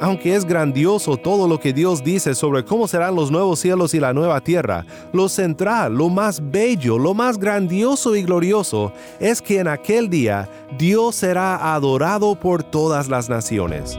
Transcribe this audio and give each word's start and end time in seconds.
Aunque 0.00 0.36
es 0.36 0.44
grandioso 0.44 1.16
todo 1.16 1.48
lo 1.48 1.58
que 1.58 1.72
Dios 1.72 2.04
dice 2.04 2.34
sobre 2.34 2.64
cómo 2.64 2.86
serán 2.86 3.16
los 3.16 3.30
nuevos 3.30 3.58
cielos 3.58 3.94
y 3.94 4.00
la 4.00 4.12
nueva 4.12 4.40
tierra, 4.40 4.86
lo 5.12 5.28
central, 5.28 5.94
lo 5.94 6.08
más 6.08 6.40
bello, 6.50 6.98
lo 6.98 7.14
más 7.14 7.38
grandioso 7.38 8.14
y 8.14 8.22
glorioso 8.22 8.92
es 9.18 9.42
que 9.42 9.58
en 9.58 9.66
aquel 9.68 10.08
día 10.08 10.48
Dios 10.78 11.16
será 11.16 11.74
adorado 11.74 12.38
por 12.38 12.62
todas 12.62 13.08
las 13.08 13.28
naciones. 13.28 13.98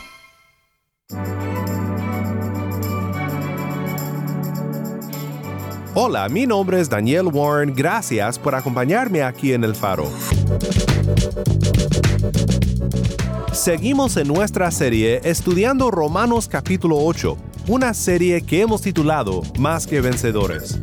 Hola, 5.93 6.29
mi 6.29 6.47
nombre 6.47 6.79
es 6.79 6.89
Daniel 6.89 7.27
Warren, 7.27 7.75
gracias 7.75 8.39
por 8.39 8.55
acompañarme 8.55 9.23
aquí 9.23 9.51
en 9.51 9.65
El 9.65 9.75
Faro. 9.75 10.09
Seguimos 13.51 14.15
en 14.15 14.29
nuestra 14.29 14.71
serie 14.71 15.19
estudiando 15.25 15.91
Romanos 15.91 16.47
capítulo 16.47 16.95
8, 16.97 17.35
una 17.67 17.93
serie 17.93 18.41
que 18.41 18.61
hemos 18.61 18.81
titulado 18.81 19.41
Más 19.59 19.85
que 19.85 19.99
Vencedores. 19.99 20.79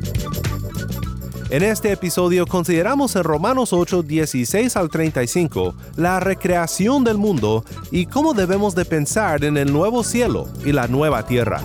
En 1.49 1.63
este 1.63 1.91
episodio 1.91 2.47
consideramos 2.47 3.17
en 3.17 3.25
Romanos 3.25 3.73
8, 3.73 4.03
16 4.03 4.77
al 4.77 4.91
35 4.91 5.75
la 5.97 6.21
recreación 6.21 7.03
del 7.03 7.17
mundo 7.17 7.65
y 7.91 8.05
cómo 8.05 8.35
debemos 8.35 8.75
de 8.75 8.85
pensar 8.85 9.43
en 9.43 9.57
el 9.57 9.73
nuevo 9.73 10.05
cielo 10.05 10.49
y 10.67 10.73
la 10.73 10.87
nueva 10.87 11.25
tierra. 11.25 11.63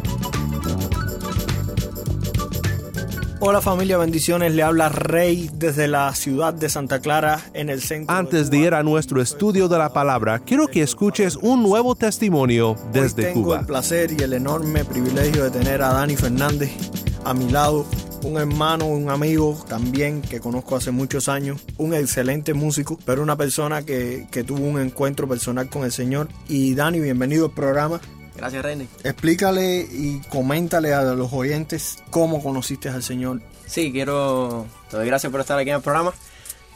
Hola 3.45 3.59
familia, 3.59 3.97
bendiciones. 3.97 4.53
Le 4.53 4.63
habla 4.63 4.87
Rey 4.87 5.49
desde 5.53 5.89
la 5.89 6.15
ciudad 6.15 6.53
de 6.53 6.69
Santa 6.69 7.01
Clara 7.01 7.41
en 7.53 7.67
el 7.67 7.81
centro. 7.81 8.15
Antes 8.15 8.49
de 8.49 8.57
ir 8.59 8.73
a 8.73 8.83
nuestro 8.83 9.21
estudio 9.21 9.67
de 9.67 9.77
la 9.77 9.91
palabra, 9.91 10.39
quiero 10.39 10.69
que 10.69 10.81
escuches 10.81 11.35
un 11.35 11.61
nuevo 11.61 11.93
testimonio 11.93 12.77
desde 12.93 13.27
Hoy 13.27 13.33
tengo 13.33 13.43
Cuba. 13.47 13.59
el 13.59 13.65
placer 13.65 14.13
y 14.17 14.23
el 14.23 14.31
enorme 14.31 14.85
privilegio 14.85 15.43
de 15.43 15.51
tener 15.51 15.81
a 15.81 15.91
Dani 15.91 16.15
Fernández 16.15 16.71
a 17.25 17.33
mi 17.33 17.49
lado, 17.49 17.85
un 18.23 18.37
hermano, 18.37 18.85
un 18.85 19.09
amigo 19.09 19.61
también 19.67 20.21
que 20.21 20.39
conozco 20.39 20.77
hace 20.77 20.91
muchos 20.91 21.27
años, 21.27 21.59
un 21.77 21.93
excelente 21.93 22.53
músico, 22.53 22.97
pero 23.03 23.21
una 23.21 23.35
persona 23.35 23.83
que, 23.83 24.25
que 24.31 24.45
tuvo 24.45 24.65
un 24.65 24.79
encuentro 24.79 25.27
personal 25.27 25.69
con 25.69 25.83
el 25.83 25.91
Señor. 25.91 26.29
Y 26.47 26.75
Dani, 26.75 27.01
bienvenido 27.01 27.47
al 27.47 27.51
programa. 27.51 27.99
Gracias, 28.43 28.61
René. 28.61 28.87
Explícale 29.05 29.87
y 29.89 30.19
coméntale 30.27 30.93
a 30.93 31.01
los 31.13 31.31
oyentes 31.31 32.03
cómo 32.09 32.43
conociste 32.43 32.89
al 32.89 33.01
Señor. 33.01 33.39
Sí, 33.67 33.93
quiero. 33.93 34.65
Te 34.91 34.97
doy 34.97 35.07
gracias 35.07 35.31
por 35.31 35.39
estar 35.39 35.57
aquí 35.57 35.69
en 35.69 35.77
el 35.77 35.81
programa 35.81 36.13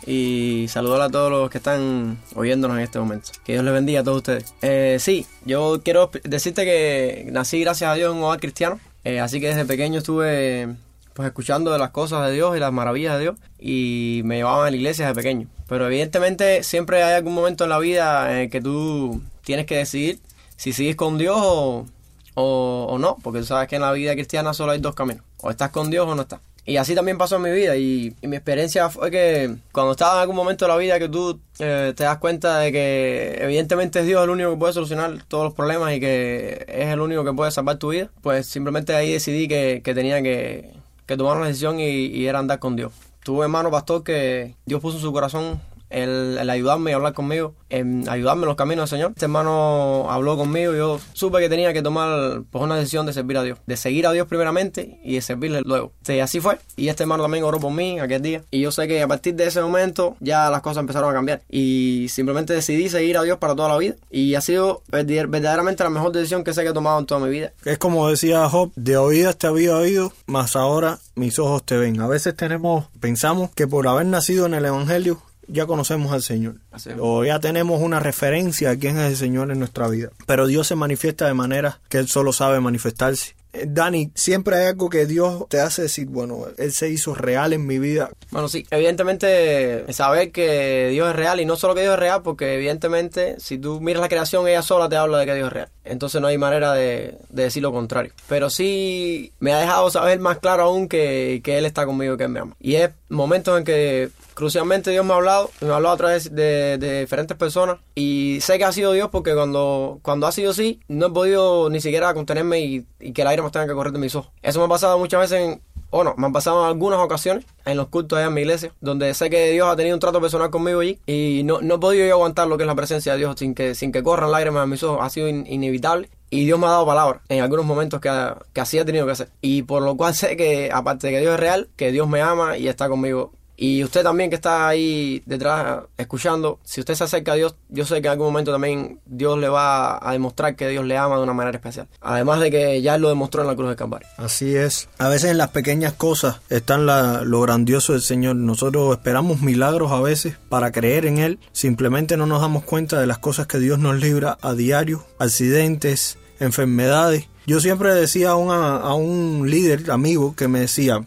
y 0.06 0.68
saludar 0.70 1.02
a 1.02 1.10
todos 1.10 1.30
los 1.30 1.50
que 1.50 1.58
están 1.58 2.20
oyéndonos 2.36 2.78
en 2.78 2.84
este 2.84 3.00
momento. 3.00 3.32
Que 3.44 3.52
Dios 3.52 3.66
les 3.66 3.74
bendiga 3.74 4.00
a 4.00 4.04
todos 4.06 4.20
ustedes. 4.20 4.54
Eh, 4.62 4.96
sí, 5.02 5.26
yo 5.44 5.82
quiero 5.84 6.10
decirte 6.24 6.64
que 6.64 7.28
nací 7.34 7.60
gracias 7.60 7.92
a 7.92 7.96
Dios 7.96 8.14
en 8.14 8.20
un 8.20 8.24
hogar 8.24 8.40
cristiano, 8.40 8.80
eh, 9.04 9.20
así 9.20 9.42
que 9.42 9.50
desde 9.50 9.66
pequeño 9.66 9.98
estuve 9.98 10.74
pues 11.16 11.28
escuchando 11.28 11.74
de 11.74 11.80
las 11.80 11.90
cosas 11.90 12.28
de 12.28 12.34
Dios 12.34 12.56
y 12.56 12.62
las 12.62 12.72
maravillas 12.72 13.16
de 13.16 13.20
Dios 13.20 13.36
y 13.60 14.22
me 14.24 14.38
llevaban 14.38 14.68
a 14.68 14.72
la 14.72 14.78
iglesia 14.78 15.08
desde 15.08 15.22
pequeño. 15.22 15.50
Pero 15.68 15.86
evidentemente 15.88 16.64
siempre 16.64 17.04
hay 17.04 17.16
algún 17.16 17.34
momento 17.34 17.66
en 17.66 17.72
la 17.72 17.80
vida 17.80 18.32
en 18.32 18.38
el 18.38 18.50
que 18.50 18.62
tú 18.62 19.22
tienes 19.44 19.66
que 19.66 19.76
decidir 19.76 20.22
si 20.58 20.74
sigues 20.74 20.96
con 20.96 21.18
Dios 21.18 21.38
o, 21.40 21.86
o, 22.34 22.98
no, 23.00 23.18
porque 23.24 23.40
tú 23.40 23.46
sabes 23.46 23.68
que 23.68 23.78
en 23.78 23.82
la 23.82 23.92
vida 23.94 24.14
cristiana 24.14 24.54
solo 24.54 24.74
hay 24.74 24.80
dos 24.80 24.94
caminos, 24.94 25.24
o 25.42 25.50
estás 25.50 25.72
con 25.72 25.90
Dios 25.90 26.08
o 26.08 26.16
no 26.16 26.24
estás. 26.24 26.42
Y 26.66 26.76
así 26.76 26.96
también 26.96 27.18
pasó 27.18 27.38
en 27.38 27.44
mi 27.44 27.52
vida 27.52 27.78
y, 27.78 28.14
mi 28.24 28.36
experiencia 28.36 28.90
fue 28.90 29.10
que 29.10 29.56
cuando 29.72 29.94
estaba 29.94 30.16
en 30.16 30.20
algún 30.20 30.36
momento 30.36 30.66
de 30.66 30.70
la 30.70 30.78
vida 30.78 31.00
que 31.00 31.08
tú 31.08 31.40
eh, 31.60 31.94
te 31.96 32.04
das 32.04 32.18
cuenta 32.18 32.60
de 32.60 32.74
que 32.74 33.38
evidentemente 33.40 34.02
es 34.02 34.06
Dios 34.06 34.22
el 34.22 34.30
único 34.30 34.52
que 34.52 34.58
puede 34.58 34.74
solucionar 34.74 35.24
todos 35.30 35.46
los 35.46 35.54
problemas 35.54 35.94
y 35.96 36.02
que 36.02 36.66
es 36.68 36.88
el 36.90 37.00
único 37.00 37.24
que 37.24 37.32
puede 37.32 37.52
salvar 37.52 37.78
tu 37.78 37.92
vida, 37.92 38.10
pues 38.22 38.48
simplemente 38.48 38.94
ahí 38.94 39.14
decidí 39.14 39.48
que, 39.48 39.82
que 39.82 39.94
tenía 39.94 40.22
que, 40.22 40.74
que 41.06 41.16
tomar 41.16 41.38
una 41.38 41.48
decisión 41.48 41.80
y, 41.80 41.86
y 41.86 42.28
era 42.28 42.40
andar 42.40 42.60
con 42.60 42.76
Dios. 42.76 42.92
Tuve 43.24 43.44
hermano 43.44 43.72
pastor 43.72 44.04
que 44.04 44.56
Dios 44.66 44.82
puso 44.82 44.98
en 44.98 45.04
su 45.04 45.14
corazón 45.14 45.62
el, 45.90 46.38
el, 46.40 46.50
ayudarme 46.50 46.92
y 46.92 46.94
hablar 46.94 47.14
conmigo, 47.14 47.56
en 47.70 48.08
ayudarme 48.10 48.44
en 48.44 48.48
los 48.48 48.56
caminos 48.56 48.90
del 48.90 48.98
Señor. 49.00 49.12
Este 49.12 49.26
hermano 49.26 50.08
habló 50.10 50.38
conmigo 50.38 50.74
y 50.74 50.78
yo 50.78 51.00
supe 51.14 51.40
que 51.40 51.50
tenía 51.50 51.74
que 51.74 51.82
tomar 51.82 52.44
pues, 52.50 52.64
una 52.64 52.76
decisión 52.76 53.06
de 53.06 53.14
servir 53.14 53.38
a 53.38 53.44
Dios, 53.44 53.60
de 53.66 53.78
seguir 53.78 54.08
a 54.08 54.12
Dios 54.12 54.28
primeramente 54.28 55.00
y 55.04 55.16
de 55.16 55.22
servirle 55.22 55.62
luego. 55.64 55.92
Sí, 56.04 56.20
así 56.20 56.40
fue. 56.40 56.58
Y 56.76 56.90
este 56.90 57.04
hermano 57.04 57.24
también 57.24 57.44
oró 57.44 57.60
por 57.60 57.72
mí 57.72 58.00
aquel 58.00 58.22
día. 58.22 58.44
Y 58.52 58.62
yo 58.62 58.72
sé 58.72 58.88
que 58.88 59.02
a 59.02 59.08
partir 59.08 59.36
de 59.36 59.46
ese 59.46 59.62
momento 59.62 60.16
ya 60.20 60.50
las 60.50 60.62
cosas 60.62 60.82
empezaron 60.82 61.10
a 61.10 61.14
cambiar. 61.14 61.42
Y 61.50 62.08
simplemente 62.10 62.54
decidí 62.54 62.90
seguir 62.90 63.18
a 63.18 63.24
Dios 63.24 63.38
para 63.38 63.56
toda 63.56 63.70
la 63.70 63.78
vida. 63.78 63.96
Y 64.10 64.36
ha 64.36 64.42
sido 64.42 64.82
verdaderamente 64.90 65.84
la 65.84 65.90
mejor 65.90 66.12
decisión 66.12 66.44
que 66.44 66.54
sé 66.54 66.64
que 66.64 66.70
he 66.70 66.74
tomado 66.74 67.00
en 67.00 67.06
toda 67.06 67.22
mi 67.22 67.30
vida. 67.30 67.52
Es 67.66 67.78
como 67.78 68.10
decía 68.10 68.48
Job, 68.50 68.72
de 68.76 68.98
oídas 68.98 69.38
te 69.38 69.48
había 69.48 69.76
oído, 69.76 70.12
mas 70.26 70.56
ahora 70.56 71.00
mis 71.16 71.40
ojos 71.40 71.64
te 71.64 71.78
ven. 71.78 72.00
A 72.02 72.08
veces 72.08 72.36
tenemos, 72.36 72.88
pensamos 73.00 73.52
que 73.52 73.68
por 73.68 73.88
haber 73.88 74.06
nacido 74.06 74.46
en 74.46 74.54
el 74.54 74.66
Evangelio, 74.66 75.22
ya 75.48 75.66
conocemos 75.66 76.12
al 76.12 76.22
Señor. 76.22 76.56
O 77.00 77.24
ya 77.26 77.40
tenemos 77.40 77.82
una 77.82 78.00
referencia 78.00 78.72
a 78.72 78.76
quién 78.76 78.98
es 78.98 79.10
el 79.10 79.16
Señor 79.18 79.52
en 79.52 79.60
nuestra 79.60 79.88
vida. 79.88 80.10
Pero 80.26 80.48
Dios 80.48 80.68
se 80.68 80.76
manifiesta 80.76 81.28
de 81.28 81.34
manera 81.34 81.80
que 81.90 81.98
Él 81.98 82.08
solo 82.08 82.34
sabe 82.34 82.60
manifestarse. 82.60 83.36
Dani, 83.66 84.12
siempre 84.14 84.56
hay 84.58 84.68
algo 84.68 84.90
que 84.90 85.06
Dios 85.06 85.46
te 85.50 85.60
hace 85.60 85.84
decir, 85.84 86.08
bueno, 86.08 86.46
Él 86.58 86.72
se 86.72 86.90
hizo 86.90 87.16
real 87.16 87.54
en 87.54 87.66
mi 87.66 87.80
vida. 87.80 88.12
Bueno, 88.30 88.50
sí, 88.50 88.66
evidentemente 88.70 89.92
saber 89.94 90.32
que 90.32 90.90
Dios 90.92 91.10
es 91.10 91.16
real 91.16 91.40
y 91.40 91.46
no 91.46 91.56
solo 91.56 91.74
que 91.74 91.82
Dios 91.82 91.94
es 91.94 92.00
real, 92.00 92.22
porque 92.22 92.56
evidentemente 92.56 93.40
si 93.40 93.58
tú 93.58 93.82
miras 93.82 94.02
la 94.02 94.10
creación, 94.10 94.48
ella 94.48 94.62
sola 94.62 94.90
te 94.90 94.96
habla 94.96 95.18
de 95.20 95.26
que 95.26 95.36
Dios 95.36 95.48
es 95.48 95.54
real. 95.54 95.70
Entonces 95.86 96.22
no 96.22 96.28
hay 96.28 96.38
manera 96.38 96.74
de, 96.74 97.18
de 97.30 97.44
decir 97.44 97.64
lo 97.64 97.72
contrario. 97.72 98.12
Pero 98.28 98.50
sí 98.50 99.32
me 99.40 99.54
ha 99.54 99.60
dejado 99.60 99.90
saber 99.90 100.20
más 100.20 100.40
claro 100.40 100.64
aún 100.64 100.88
que, 100.88 101.42
que 101.44 101.58
Él 101.58 101.66
está 101.66 101.86
conmigo 101.86 102.14
y 102.14 102.18
que 102.18 102.24
Él 102.26 102.30
me 102.30 102.40
ama. 102.42 102.56
Y 102.60 102.76
es 102.76 102.92
momentos 103.10 103.58
en 103.58 103.64
que 103.64 104.10
crucialmente 104.38 104.92
Dios 104.92 105.04
me 105.04 105.14
ha 105.14 105.16
hablado, 105.16 105.50
me 105.62 105.70
ha 105.70 105.78
hablado 105.78 105.96
a 105.96 105.98
través 105.98 106.36
de, 106.36 106.78
diferentes 106.78 107.36
personas 107.36 107.80
y 107.96 108.38
sé 108.42 108.60
que 108.60 108.66
ha 108.66 108.72
sido 108.72 108.92
Dios 108.92 109.10
porque 109.12 109.34
cuando, 109.34 109.98
cuando 110.04 110.28
ha 110.28 110.32
sido 110.32 110.52
así 110.52 110.80
no 110.88 111.08
he 111.08 111.10
podido 111.10 111.72
ni 111.72 111.82
siquiera 111.82 112.14
contenerme 112.14 112.60
y, 112.60 112.86
que 113.14 113.24
el 113.24 113.28
aire 113.30 113.42
me 113.42 113.50
tenga 113.50 113.66
que 113.66 113.74
correr 113.74 113.94
de 113.94 113.98
mis 113.98 114.14
ojos. 114.14 114.32
Eso 114.44 114.60
me 114.60 114.66
ha 114.66 114.70
pasado 114.70 115.00
muchas 115.00 115.22
veces 115.22 115.42
en, 115.42 115.62
o 115.90 116.04
no, 116.04 116.14
me 116.18 116.28
han 116.28 116.34
pasado 116.34 116.62
en 116.62 116.68
algunas 116.68 117.00
ocasiones 117.00 117.46
en 117.66 117.78
los 117.78 117.88
cultos 117.88 118.16
allá 118.20 118.28
en 118.28 118.36
mi 118.36 118.42
iglesia, 118.42 118.72
donde 118.80 119.12
sé 119.16 119.32
que 119.32 119.54
Dios 119.54 119.68
ha 119.68 119.76
tenido 119.76 119.96
un 119.96 120.00
trato 120.00 120.22
personal 120.22 120.52
conmigo 120.52 120.82
allí 120.82 121.00
y 121.08 121.42
no, 121.44 121.60
no 121.62 121.76
he 121.76 121.80
podido 121.80 122.06
yo 122.06 122.14
aguantar 122.14 122.48
lo 122.48 122.58
que 122.58 122.64
es 122.64 122.68
la 122.68 122.76
presencia 122.76 123.14
de 123.14 123.18
Dios 123.18 123.38
sin 123.40 123.56
que, 123.56 123.74
sin 123.74 123.92
que 123.92 124.04
corran 124.04 124.30
lágrimas 124.30 124.66
de 124.66 124.68
mis 124.68 124.84
ojos, 124.84 125.00
ha 125.02 125.10
sido 125.10 125.28
in, 125.28 125.48
inevitable. 125.48 126.12
Y 126.30 126.44
Dios 126.44 126.60
me 126.60 126.68
ha 126.68 126.72
dado 126.72 126.86
palabra 126.86 127.22
en 127.30 127.42
algunos 127.42 127.66
momentos 127.66 128.02
que, 128.02 128.12
que 128.52 128.62
así 128.62 128.78
ha 128.78 128.86
tenido 128.86 129.06
que 129.06 129.14
hacer. 129.14 129.30
Y 129.42 129.64
por 129.64 129.82
lo 129.82 129.96
cual 129.96 130.14
sé 130.14 130.36
que, 130.36 130.70
aparte 130.72 131.08
de 131.08 131.14
que 131.14 131.20
Dios 131.22 131.34
es 131.34 131.40
real, 131.40 131.70
que 131.78 131.92
Dios 131.94 132.08
me 132.08 132.22
ama 132.22 132.58
y 132.58 132.68
está 132.68 132.90
conmigo 132.90 133.32
y 133.60 133.84
usted 133.84 134.04
también 134.04 134.30
que 134.30 134.36
está 134.36 134.68
ahí 134.68 135.24
detrás 135.26 135.80
escuchando, 135.98 136.60
si 136.64 136.80
usted 136.80 136.94
se 136.94 137.06
acerca 137.06 137.32
a 137.32 137.36
Dios, 137.36 137.56
yo 137.70 137.86
sé 137.86 138.02
que 138.04 138.08
en 138.08 138.12
algún 138.12 138.28
momento 138.28 138.52
también 138.52 139.00
Dios 139.08 139.40
le 139.40 139.50
va 139.50 139.98
a 140.08 140.12
demostrar 140.12 140.56
que 140.56 140.68
Dios 140.68 140.86
le 140.86 140.96
ama 140.96 141.18
de 141.18 141.24
una 141.24 141.34
manera 141.34 141.58
especial. 141.58 141.88
Además 142.00 142.40
de 142.40 142.52
que 142.52 142.82
ya 142.84 143.00
lo 143.00 143.10
demostró 143.10 143.42
en 143.42 143.48
la 143.48 143.56
cruz 143.56 143.70
de 143.70 143.76
Calvario. 143.76 144.08
Así 144.18 144.56
es. 144.56 144.90
A 145.00 145.10
veces 145.10 145.32
en 145.32 145.40
las 145.40 145.50
pequeñas 145.50 145.94
cosas 145.94 146.40
están 146.50 146.86
la, 146.86 147.24
lo 147.24 147.42
grandioso 147.42 147.94
del 147.94 148.04
Señor. 148.04 148.36
Nosotros 148.36 148.96
esperamos 148.96 149.42
milagros 149.42 149.92
a 149.92 150.02
veces 150.02 150.38
para 150.50 150.72
creer 150.72 151.08
en 151.08 151.18
Él. 151.18 151.40
Simplemente 151.52 152.16
no 152.16 152.28
nos 152.28 152.42
damos 152.42 152.64
cuenta 152.64 153.00
de 153.00 153.08
las 153.08 153.18
cosas 153.18 153.48
que 153.48 153.58
Dios 153.58 153.80
nos 153.80 154.00
libra 154.00 154.38
a 154.42 154.54
diario. 154.54 155.04
Accidentes, 155.18 156.20
enfermedades. 156.40 157.28
Yo 157.48 157.60
siempre 157.60 157.96
decía 157.96 158.32
a, 158.32 158.34
a 158.34 158.94
un 158.94 159.50
líder 159.50 159.90
amigo 159.90 160.36
que 160.36 160.48
me 160.48 160.60
decía, 160.60 161.04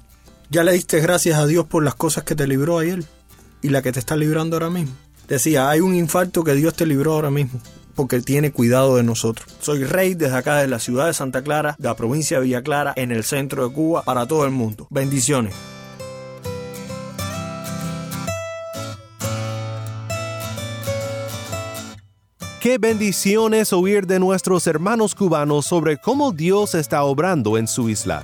ya 0.50 0.64
le 0.64 0.72
diste 0.72 1.00
gracias 1.00 1.38
a 1.38 1.46
Dios 1.46 1.64
por 1.66 1.84
las 1.84 1.94
cosas 1.94 2.24
que 2.24 2.34
te 2.34 2.46
libró 2.46 2.78
ayer 2.78 3.04
y 3.62 3.68
la 3.68 3.82
que 3.82 3.92
te 3.92 4.00
está 4.00 4.16
librando 4.16 4.56
ahora 4.56 4.68
mismo. 4.68 4.94
Decía, 5.28 5.70
hay 5.70 5.80
un 5.80 5.94
infarto 5.94 6.42
que 6.42 6.54
Dios 6.54 6.74
te 6.74 6.86
libró 6.86 7.12
ahora 7.14 7.30
mismo. 7.30 7.60
porque 7.94 8.20
tiene 8.22 8.50
cuidado 8.50 8.96
de 8.96 9.02
nosotros. 9.02 9.46
Soy 9.60 9.84
Rey 9.84 10.14
desde 10.14 10.34
acá 10.34 10.56
de 10.56 10.68
la 10.68 10.78
ciudad 10.78 11.06
de 11.06 11.12
Santa 11.12 11.42
Clara, 11.42 11.76
de 11.78 11.86
la 11.86 11.96
provincia 11.96 12.38
de 12.38 12.44
Villa 12.44 12.62
Clara, 12.62 12.94
en 12.96 13.10
el 13.10 13.24
centro 13.24 13.68
de 13.68 13.74
Cuba, 13.74 14.02
para 14.04 14.26
todo 14.26 14.46
el 14.46 14.52
mundo. 14.52 14.86
Bendiciones. 14.88 15.52
Qué 22.60 22.78
bendiciones 22.78 23.72
oír 23.74 24.06
de 24.06 24.18
nuestros 24.18 24.66
hermanos 24.66 25.14
cubanos 25.14 25.66
sobre 25.66 25.98
cómo 25.98 26.32
Dios 26.32 26.74
está 26.74 27.02
obrando 27.02 27.58
en 27.58 27.68
su 27.68 27.90
isla. 27.90 28.22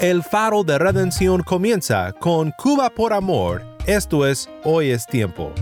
El 0.00 0.22
faro 0.24 0.64
de 0.64 0.76
redención 0.76 1.42
comienza 1.44 2.12
con 2.12 2.50
Cuba 2.50 2.90
por 2.90 3.12
amor. 3.12 3.62
Esto 3.86 4.26
es 4.26 4.50
Hoy 4.64 4.90
es 4.90 5.06
tiempo. 5.06 5.52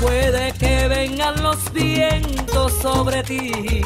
Puede 0.00 0.52
que 0.58 0.88
vengan 0.88 1.42
los 1.42 1.72
vientos 1.72 2.72
sobre 2.82 3.22
ti. 3.22 3.82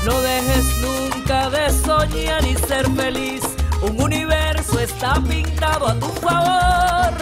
No 0.05 0.21
dejes 0.21 0.65
nunca 0.77 1.49
de 1.49 1.69
soñar 1.71 2.45
y 2.45 2.55
ser 2.67 2.89
feliz. 2.91 3.41
Un 3.81 4.01
universo 4.01 4.79
está 4.79 5.15
pintado 5.15 5.87
a 5.87 5.99
tu 5.99 6.07
favor. 6.07 7.13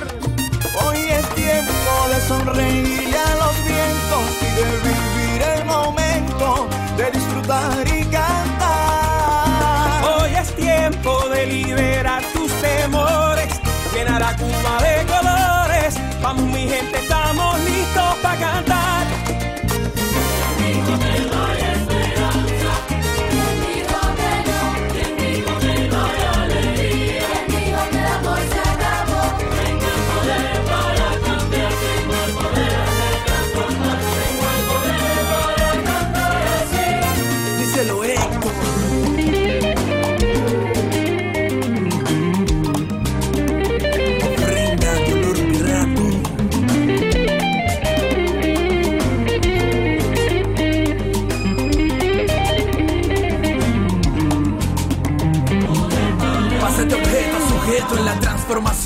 Hoy 0.86 0.98
es 0.98 1.28
tiempo 1.36 2.08
de 2.10 2.22
sonreírle 2.28 3.18
a 3.18 3.36
los 3.36 3.56
vientos 3.66 4.24
y 4.42 4.46
de 4.56 4.64
vivir 4.66 5.07
llenar 14.68 14.76
a 14.76 14.78
Cuba 14.78 14.82
de 14.82 15.06
colores. 15.06 15.96
Vamos 16.22 16.44
mi 16.46 16.68
gente, 16.68 16.98
estamos 17.00 17.60
listos 17.60 18.16
para 18.22 18.40
cantar. 18.40 19.17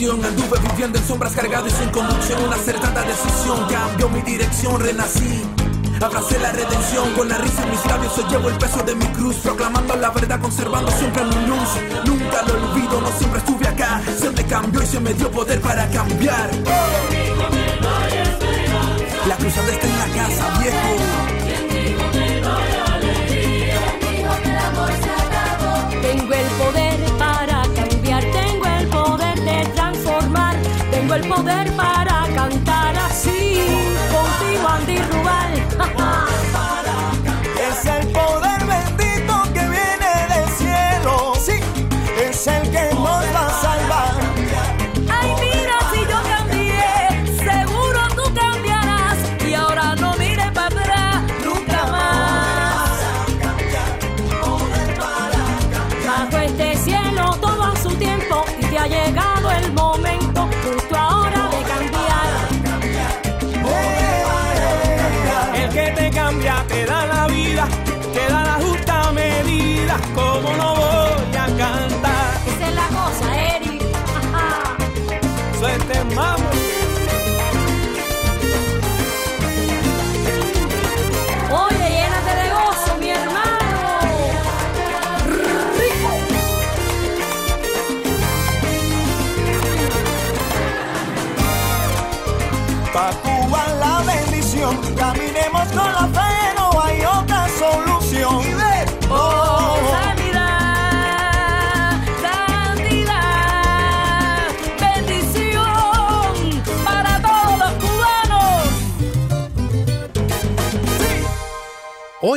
Anduve 0.09 0.59
viviendo 0.71 0.98
en 0.98 1.06
sombras 1.06 1.33
cargado 1.33 1.68
y 1.68 1.69
sin 1.69 1.88
conducción. 1.89 2.44
Una 2.44 2.56
acertada 2.56 3.03
decisión 3.03 3.68
cambió 3.69 4.09
mi 4.09 4.21
dirección, 4.24 4.80
renací. 4.80 5.44
Abracé 6.01 6.39
la 6.39 6.51
redención 6.51 7.13
con 7.13 7.30
la 7.30 7.38
risa 7.38 7.62
en 7.62 7.69
mis 7.69 7.86
labios. 7.86 8.18
Hoy 8.18 8.24
llevo 8.31 8.50
el 8.50 8.57
peso 8.57 8.81
de 8.81 8.95
mi 8.95 9.06
cruz, 9.09 9.36
proclamando 9.44 9.95
la 9.95 10.09
verdad, 10.09 10.42
conservando 10.42 10.89
siempre 10.92 11.24
mi 11.24 11.45
luz. 11.45 11.69
Nunca 12.03 12.42
lo 12.42 12.53
olvido, 12.53 13.00
no 13.00 13.12
siempre 13.19 13.39
estuve 13.42 13.68
acá. 13.68 14.01
Se 14.18 14.31
me 14.31 14.44
cambió 14.44 14.81
y 14.81 14.88
se 14.88 15.00
me 15.00 15.13
dio 15.13 15.30
poder 15.30 15.62
para 15.62 15.88
cambiar. 15.92 16.50
La 19.27 19.38
cruzada 19.38 19.71
está 19.71 19.88
en 19.88 20.00
la 20.00 20.07
casa, 20.18 20.59
viejo. 20.59 21.20
Tengo 31.43 31.61
el 31.61 31.90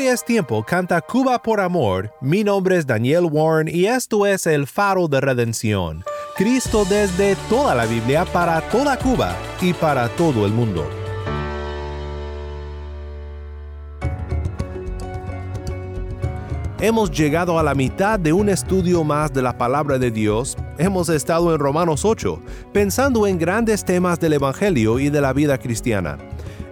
Es 0.04 0.22
tiempo, 0.22 0.62
canta 0.62 1.00
Cuba 1.00 1.40
por 1.40 1.60
amor. 1.60 2.12
Mi 2.20 2.44
nombre 2.44 2.76
es 2.76 2.86
Daniel 2.86 3.24
Warren 3.24 3.68
y 3.68 3.86
esto 3.86 4.26
es 4.26 4.46
el 4.46 4.66
faro 4.66 5.08
de 5.08 5.18
redención. 5.18 6.04
Cristo 6.36 6.84
desde 6.84 7.36
toda 7.48 7.74
la 7.74 7.86
Biblia 7.86 8.26
para 8.26 8.60
toda 8.68 8.98
Cuba 8.98 9.34
y 9.62 9.72
para 9.72 10.08
todo 10.10 10.44
el 10.44 10.52
mundo. 10.52 10.86
Hemos 16.80 17.10
llegado 17.10 17.58
a 17.58 17.62
la 17.62 17.74
mitad 17.74 18.20
de 18.20 18.34
un 18.34 18.50
estudio 18.50 19.04
más 19.04 19.32
de 19.32 19.40
la 19.40 19.56
palabra 19.56 19.98
de 19.98 20.10
Dios. 20.10 20.56
Hemos 20.76 21.08
estado 21.08 21.54
en 21.54 21.58
Romanos 21.58 22.04
8, 22.04 22.40
pensando 22.74 23.26
en 23.26 23.38
grandes 23.38 23.84
temas 23.84 24.20
del 24.20 24.34
Evangelio 24.34 24.98
y 24.98 25.08
de 25.08 25.22
la 25.22 25.32
vida 25.32 25.56
cristiana. 25.56 26.18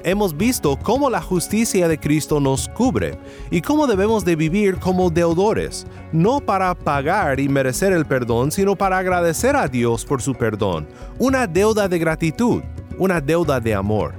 Hemos 0.04 0.36
visto 0.36 0.78
cómo 0.82 1.10
la 1.10 1.20
justicia 1.20 1.88
de 1.88 1.98
Cristo 1.98 2.40
nos 2.40 2.68
cubre 2.68 3.18
y 3.50 3.60
cómo 3.60 3.86
debemos 3.86 4.24
de 4.24 4.36
vivir 4.36 4.78
como 4.78 5.10
deudores, 5.10 5.86
no 6.12 6.40
para 6.40 6.74
pagar 6.74 7.40
y 7.40 7.48
merecer 7.48 7.92
el 7.92 8.06
perdón, 8.06 8.50
sino 8.50 8.76
para 8.76 8.98
agradecer 8.98 9.56
a 9.56 9.68
Dios 9.68 10.04
por 10.04 10.22
su 10.22 10.34
perdón, 10.34 10.88
una 11.18 11.46
deuda 11.46 11.88
de 11.88 11.98
gratitud, 11.98 12.62
una 12.98 13.20
deuda 13.20 13.60
de 13.60 13.74
amor. 13.74 14.14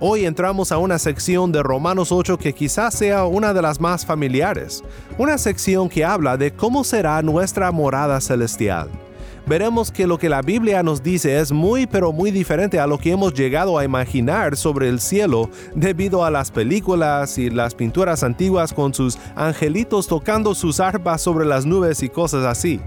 Hoy 0.00 0.24
entramos 0.26 0.72
a 0.72 0.78
una 0.78 0.98
sección 0.98 1.52
de 1.52 1.62
Romanos 1.62 2.10
8 2.10 2.36
que 2.36 2.52
quizás 2.52 2.94
sea 2.94 3.24
una 3.24 3.54
de 3.54 3.62
las 3.62 3.80
más 3.80 4.04
familiares, 4.04 4.82
una 5.18 5.38
sección 5.38 5.88
que 5.88 6.04
habla 6.04 6.36
de 6.36 6.52
cómo 6.52 6.84
será 6.84 7.22
nuestra 7.22 7.70
morada 7.70 8.20
celestial 8.20 8.90
veremos 9.46 9.90
que 9.90 10.06
lo 10.06 10.18
que 10.18 10.28
la 10.28 10.42
Biblia 10.42 10.82
nos 10.82 11.02
dice 11.02 11.38
es 11.38 11.52
muy 11.52 11.86
pero 11.86 12.12
muy 12.12 12.30
diferente 12.30 12.78
a 12.78 12.86
lo 12.86 12.98
que 12.98 13.10
hemos 13.10 13.34
llegado 13.34 13.78
a 13.78 13.84
imaginar 13.84 14.56
sobre 14.56 14.88
el 14.88 15.00
cielo 15.00 15.50
debido 15.74 16.24
a 16.24 16.30
las 16.30 16.50
películas 16.50 17.38
y 17.38 17.50
las 17.50 17.74
pinturas 17.74 18.22
antiguas 18.22 18.72
con 18.72 18.94
sus 18.94 19.18
angelitos 19.36 20.06
tocando 20.06 20.54
sus 20.54 20.80
arpas 20.80 21.20
sobre 21.20 21.44
las 21.44 21.66
nubes 21.66 22.02
y 22.02 22.08
cosas 22.08 22.44
así. 22.44 22.80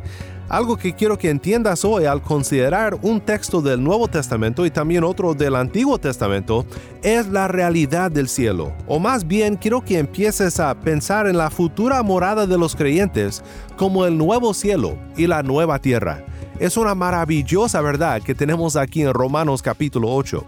Algo 0.50 0.78
que 0.78 0.94
quiero 0.94 1.18
que 1.18 1.30
entiendas 1.30 1.84
hoy 1.84 2.06
al 2.06 2.22
considerar 2.22 2.98
un 3.02 3.20
texto 3.20 3.62
del 3.62 3.84
Nuevo 3.84 4.08
Testamento 4.08 4.66
y 4.66 4.72
también 4.72 5.04
otro 5.04 5.34
del 5.34 5.56
Antiguo 5.56 5.98
Testamento 5.98 6.66
es 7.04 7.28
la 7.28 7.50
realidad 7.50 8.12
del 8.12 8.30
cielo. 8.30 8.72
O 8.88 8.98
más 8.98 9.28
bien 9.28 9.58
quiero 9.58 9.82
que 9.84 10.00
empieces 10.00 10.62
a 10.62 10.74
pensar 10.80 11.28
en 11.28 11.38
la 11.38 11.50
futura 11.50 12.02
morada 12.02 12.48
de 12.48 12.58
los 12.58 12.78
creyentes 12.78 13.44
como 13.76 14.06
el 14.06 14.18
nuevo 14.18 14.54
cielo 14.54 14.98
y 15.18 15.28
la 15.28 15.44
nueva 15.44 15.80
tierra 15.80 16.24
es 16.60 16.76
una 16.76 16.96
maravillosa 16.96 17.82
verdad 17.82 18.22
que 18.22 18.34
tenemos 18.34 18.76
aquí 18.76 19.04
en 19.04 19.14
Romanos 19.14 19.62
capítulo 19.62 20.14
8. 20.14 20.44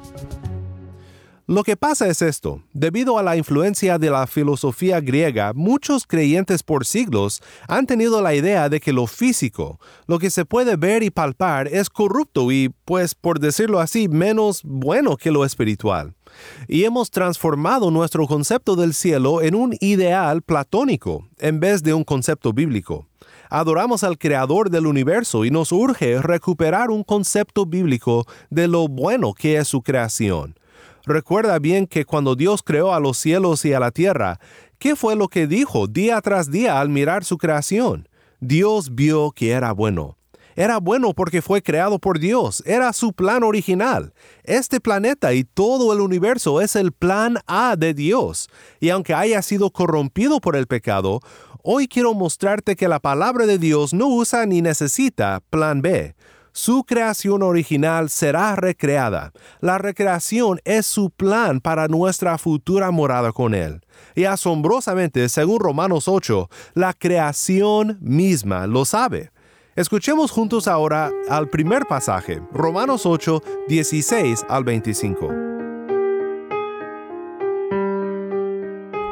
Lo 1.46 1.64
que 1.64 1.76
pasa 1.76 2.08
es 2.08 2.22
esto, 2.22 2.62
debido 2.74 3.18
a 3.18 3.24
la 3.24 3.36
influencia 3.36 3.98
de 3.98 4.12
la 4.12 4.28
filosofía 4.28 5.02
griega, 5.02 5.52
muchos 5.56 6.06
creyentes 6.06 6.62
por 6.62 6.86
siglos 6.86 7.42
han 7.68 7.88
tenido 7.88 8.22
la 8.22 8.36
idea 8.36 8.70
de 8.70 8.80
que 8.80 8.94
lo 8.94 9.08
físico, 9.08 9.80
lo 10.06 10.20
que 10.20 10.30
se 10.30 10.46
puede 10.46 10.76
ver 10.76 11.02
y 11.02 11.10
palpar, 11.10 11.68
es 11.68 11.90
corrupto 11.90 12.52
y, 12.52 12.70
pues, 12.86 13.16
por 13.16 13.40
decirlo 13.40 13.80
así, 13.80 14.08
menos 14.08 14.62
bueno 14.64 15.18
que 15.18 15.32
lo 15.32 15.44
espiritual. 15.44 16.14
Y 16.68 16.84
hemos 16.84 17.10
transformado 17.10 17.90
nuestro 17.90 18.28
concepto 18.28 18.76
del 18.76 18.94
cielo 18.94 19.42
en 19.42 19.56
un 19.56 19.76
ideal 19.80 20.44
platónico, 20.44 21.28
en 21.40 21.60
vez 21.60 21.82
de 21.82 21.96
un 21.96 22.04
concepto 22.04 22.54
bíblico 22.54 23.08
adoramos 23.50 24.04
al 24.04 24.18
Creador 24.18 24.70
del 24.70 24.88
universo 24.88 25.44
y 25.44 25.52
nos 25.52 25.72
urge 25.72 26.22
recuperar 26.22 26.92
un 26.92 27.04
concepto 27.04 27.66
bíblico 27.66 28.26
de 28.50 28.68
lo 28.68 28.88
bueno 28.88 29.34
que 29.34 29.58
es 29.58 29.68
su 29.68 29.82
creación. 29.82 30.56
Recuerda 31.06 31.58
bien 31.58 31.88
que 31.88 32.06
cuando 32.06 32.36
Dios 32.36 32.62
creó 32.62 32.94
a 32.94 33.00
los 33.00 33.18
cielos 33.18 33.66
y 33.66 33.74
a 33.74 33.80
la 33.80 33.92
tierra, 33.92 34.40
¿qué 34.78 34.96
fue 34.96 35.16
lo 35.16 35.28
que 35.28 35.48
dijo 35.48 35.88
día 35.88 36.22
tras 36.22 36.52
día 36.52 36.80
al 36.80 36.90
mirar 36.90 37.26
su 37.26 37.38
creación? 37.38 38.08
Dios 38.40 38.94
vio 38.94 39.32
que 39.32 39.52
era 39.52 39.72
bueno. 39.72 40.19
Era 40.60 40.78
bueno 40.78 41.14
porque 41.14 41.42
fue 41.42 41.62
creado 41.62 42.00
por 42.00 42.20
Dios, 42.20 42.62
era 42.66 42.92
su 42.92 43.14
plan 43.14 43.44
original. 43.44 44.14
Este 44.44 44.82
planeta 44.82 45.34
y 45.34 45.46
todo 45.46 45.94
el 45.94 46.02
universo 46.02 46.60
es 46.60 46.76
el 46.76 46.92
plan 46.92 47.38
A 47.48 47.78
de 47.78 47.94
Dios, 47.94 48.50
y 48.82 48.90
aunque 48.90 49.14
haya 49.14 49.42
sido 49.42 49.70
corrompido 49.70 50.42
por 50.42 50.58
el 50.58 50.68
pecado, 50.68 51.22
Hoy 51.62 51.90
quiero 51.90 52.14
mostrarte 52.14 52.78
que 52.78 52.88
la 52.88 53.00
palabra 53.00 53.46
de 53.46 53.58
Dios 53.58 53.94
no 53.94 54.08
usa 54.08 54.46
ni 54.46 54.62
necesita 54.62 55.42
plan 55.50 55.82
B. 55.82 56.16
Su 56.54 56.86
creación 56.86 57.44
original 57.44 58.10
será 58.10 58.56
recreada. 58.56 59.34
La 59.60 59.78
recreación 59.78 60.62
es 60.64 60.86
su 60.88 61.10
plan 61.10 61.60
para 61.60 61.90
nuestra 61.90 62.38
futura 62.38 62.92
morada 62.92 63.34
con 63.34 63.54
Él. 63.54 63.82
Y 64.16 64.24
asombrosamente, 64.24 65.28
según 65.28 65.60
Romanos 65.60 66.08
8, 66.08 66.50
la 66.76 66.94
creación 66.94 67.98
misma 68.02 68.66
lo 68.66 68.86
sabe. 68.86 69.32
Escuchemos 69.80 70.30
juntos 70.30 70.68
ahora 70.68 71.10
al 71.30 71.48
primer 71.48 71.86
pasaje, 71.86 72.42
Romanos 72.52 73.06
8, 73.06 73.42
16 73.70 74.46
al 74.50 74.66
25. 74.66 75.30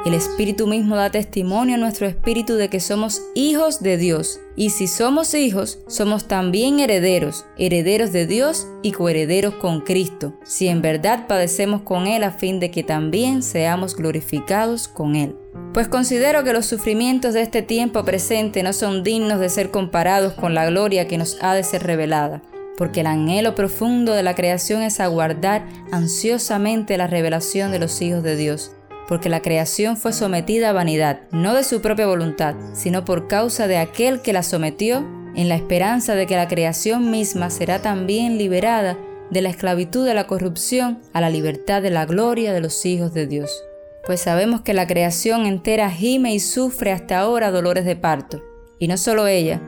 El 0.06 0.14
Espíritu 0.14 0.68
mismo 0.68 0.98
da 0.98 1.10
testimonio 1.10 1.76
a 1.76 1.78
nuestro 1.78 2.06
espíritu 2.06 2.56
de 2.56 2.70
que 2.70 2.82
somos 2.82 3.22
hijos 3.34 3.82
de 3.82 3.96
Dios. 3.96 4.42
Y 4.58 4.72
si 4.72 4.88
somos 4.88 5.34
hijos, 5.34 5.80
somos 5.88 6.28
también 6.28 6.82
herederos, 6.82 7.46
herederos 7.58 8.12
de 8.12 8.28
Dios 8.28 8.68
y 8.84 8.92
coherederos 8.92 9.54
con 9.54 9.80
Cristo, 9.80 10.34
si 10.44 10.68
en 10.68 10.82
verdad 10.82 11.28
padecemos 11.28 11.84
con 11.84 12.08
Él 12.08 12.26
a 12.26 12.32
fin 12.32 12.60
de 12.60 12.72
que 12.72 12.84
también 12.84 13.42
seamos 13.42 13.96
glorificados 13.96 14.90
con 14.90 15.16
Él. 15.16 15.34
Pues 15.74 15.88
considero 15.88 16.44
que 16.44 16.54
los 16.54 16.66
sufrimientos 16.66 17.34
de 17.34 17.42
este 17.42 17.62
tiempo 17.62 18.04
presente 18.04 18.64
no 18.64 18.74
son 18.74 19.04
dignos 19.04 19.40
de 19.40 19.50
ser 19.50 19.70
comparados 19.70 20.34
con 20.34 20.54
la 20.54 20.66
gloria 20.66 21.08
que 21.08 21.18
nos 21.18 21.38
ha 21.42 21.54
de 21.54 21.64
ser 21.64 21.84
revelada 21.84 22.42
porque 22.78 23.00
el 23.00 23.08
anhelo 23.08 23.56
profundo 23.56 24.14
de 24.14 24.22
la 24.22 24.36
creación 24.36 24.84
es 24.84 25.00
aguardar 25.00 25.66
ansiosamente 25.92 26.96
la 26.96 27.08
revelación 27.08 27.72
de 27.72 27.80
los 27.80 28.00
hijos 28.04 28.22
de 28.22 28.36
Dios 28.36 28.72
porque 29.08 29.30
la 29.30 29.42
creación 29.42 29.98
fue 29.98 30.14
sometida 30.14 30.70
a 30.70 30.74
vanidad, 30.74 31.22
no 31.32 31.54
de 31.54 31.64
su 31.64 31.82
propia 31.82 32.08
voluntad, 32.08 32.56
sino 32.74 33.06
por 33.06 33.28
causa 33.28 33.68
de 33.68 33.78
aquel 33.78 34.22
que 34.22 34.34
la 34.34 34.44
sometió, 34.44 35.06
en 35.36 35.50
la 35.50 35.56
esperanza 35.56 36.16
de 36.16 36.26
que 36.26 36.36
la 36.36 36.48
creación 36.48 37.10
misma 37.12 37.50
será 37.50 37.82
también 37.82 38.38
liberada 38.38 38.98
de 39.30 39.42
la 39.42 39.50
esclavitud 39.50 40.06
de 40.06 40.14
la 40.14 40.28
corrupción 40.28 41.00
a 41.14 41.22
la 41.22 41.30
libertad 41.30 41.82
de 41.82 41.92
la 41.92 42.06
gloria 42.06 42.54
de 42.54 42.62
los 42.62 42.86
hijos 42.86 43.14
de 43.14 43.28
Dios. 43.28 43.64
Pues 44.08 44.22
sabemos 44.22 44.62
que 44.62 44.74
la 44.74 44.88
creación 44.88 45.46
entera 45.46 45.92
gime 45.92 46.34
y 46.34 46.40
sufre 46.40 46.94
hasta 46.94 47.20
ahora 47.20 47.52
dolores 47.52 47.84
de 47.84 47.98
parto, 47.98 48.42
y 48.80 48.88
no 48.88 48.96
solo 48.96 49.28
ella, 49.28 49.62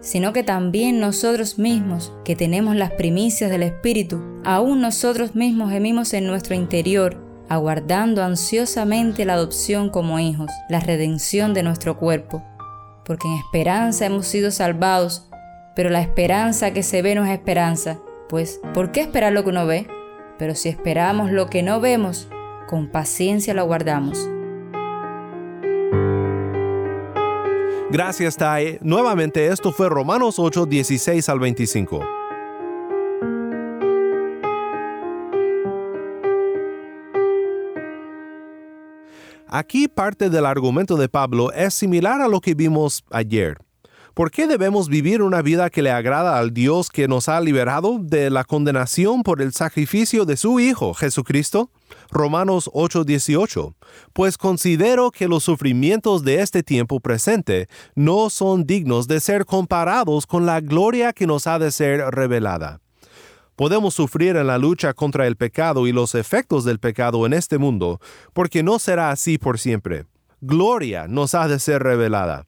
sino 0.00 0.32
que 0.32 0.42
también 0.42 1.00
nosotros 1.00 1.58
mismos, 1.58 2.10
que 2.24 2.34
tenemos 2.34 2.76
las 2.76 2.92
primicias 2.92 3.50
del 3.50 3.62
Espíritu, 3.62 4.22
aún 4.42 4.80
nosotros 4.80 5.34
mismos 5.34 5.70
gemimos 5.70 6.14
en 6.14 6.26
nuestro 6.26 6.54
interior, 6.54 7.22
aguardando 7.50 8.24
ansiosamente 8.24 9.26
la 9.26 9.34
adopción 9.34 9.90
como 9.90 10.18
hijos, 10.18 10.50
la 10.70 10.80
redención 10.80 11.52
de 11.52 11.62
nuestro 11.62 11.98
cuerpo, 11.98 12.42
porque 13.04 13.28
en 13.28 13.34
esperanza 13.34 14.06
hemos 14.06 14.26
sido 14.26 14.50
salvados, 14.50 15.28
pero 15.76 15.90
la 15.90 16.00
esperanza 16.00 16.72
que 16.72 16.82
se 16.82 17.02
ve 17.02 17.14
no 17.14 17.26
es 17.26 17.32
esperanza, 17.32 17.98
pues 18.30 18.60
¿por 18.72 18.92
qué 18.92 19.02
esperar 19.02 19.34
lo 19.34 19.44
que 19.44 19.50
uno 19.50 19.66
ve? 19.66 19.86
Pero 20.38 20.54
si 20.54 20.70
esperamos 20.70 21.30
lo 21.30 21.50
que 21.50 21.62
no 21.62 21.80
vemos, 21.80 22.28
con 22.74 22.88
paciencia 22.88 23.54
lo 23.54 23.60
aguardamos. 23.60 24.28
Gracias, 27.92 28.36
Tai. 28.36 28.80
Nuevamente, 28.82 29.46
esto 29.46 29.70
fue 29.70 29.88
Romanos 29.88 30.40
8, 30.40 30.66
16 30.66 31.28
al 31.28 31.38
25. 31.38 32.00
Aquí 39.46 39.86
parte 39.86 40.28
del 40.28 40.44
argumento 40.44 40.96
de 40.96 41.08
Pablo 41.08 41.52
es 41.52 41.74
similar 41.74 42.20
a 42.20 42.26
lo 42.26 42.40
que 42.40 42.54
vimos 42.54 43.04
ayer. 43.12 43.63
¿Por 44.14 44.30
qué 44.30 44.46
debemos 44.46 44.88
vivir 44.88 45.22
una 45.22 45.42
vida 45.42 45.70
que 45.70 45.82
le 45.82 45.90
agrada 45.90 46.38
al 46.38 46.54
Dios 46.54 46.88
que 46.88 47.08
nos 47.08 47.28
ha 47.28 47.40
liberado 47.40 47.98
de 48.00 48.30
la 48.30 48.44
condenación 48.44 49.24
por 49.24 49.42
el 49.42 49.52
sacrificio 49.52 50.24
de 50.24 50.36
su 50.36 50.60
Hijo, 50.60 50.94
Jesucristo? 50.94 51.70
Romanos 52.12 52.70
8:18. 52.72 53.74
Pues 54.12 54.38
considero 54.38 55.10
que 55.10 55.26
los 55.26 55.42
sufrimientos 55.42 56.22
de 56.22 56.42
este 56.42 56.62
tiempo 56.62 57.00
presente 57.00 57.68
no 57.96 58.30
son 58.30 58.66
dignos 58.66 59.08
de 59.08 59.18
ser 59.18 59.46
comparados 59.46 60.28
con 60.28 60.46
la 60.46 60.60
gloria 60.60 61.12
que 61.12 61.26
nos 61.26 61.48
ha 61.48 61.58
de 61.58 61.72
ser 61.72 62.00
revelada. 62.12 62.80
Podemos 63.56 63.94
sufrir 63.94 64.36
en 64.36 64.46
la 64.46 64.58
lucha 64.58 64.94
contra 64.94 65.26
el 65.26 65.34
pecado 65.34 65.88
y 65.88 65.92
los 65.92 66.14
efectos 66.14 66.64
del 66.64 66.78
pecado 66.78 67.26
en 67.26 67.32
este 67.32 67.58
mundo, 67.58 68.00
porque 68.32 68.62
no 68.62 68.78
será 68.78 69.10
así 69.10 69.38
por 69.38 69.58
siempre. 69.58 70.06
Gloria 70.40 71.08
nos 71.08 71.34
ha 71.34 71.48
de 71.48 71.58
ser 71.58 71.82
revelada. 71.82 72.46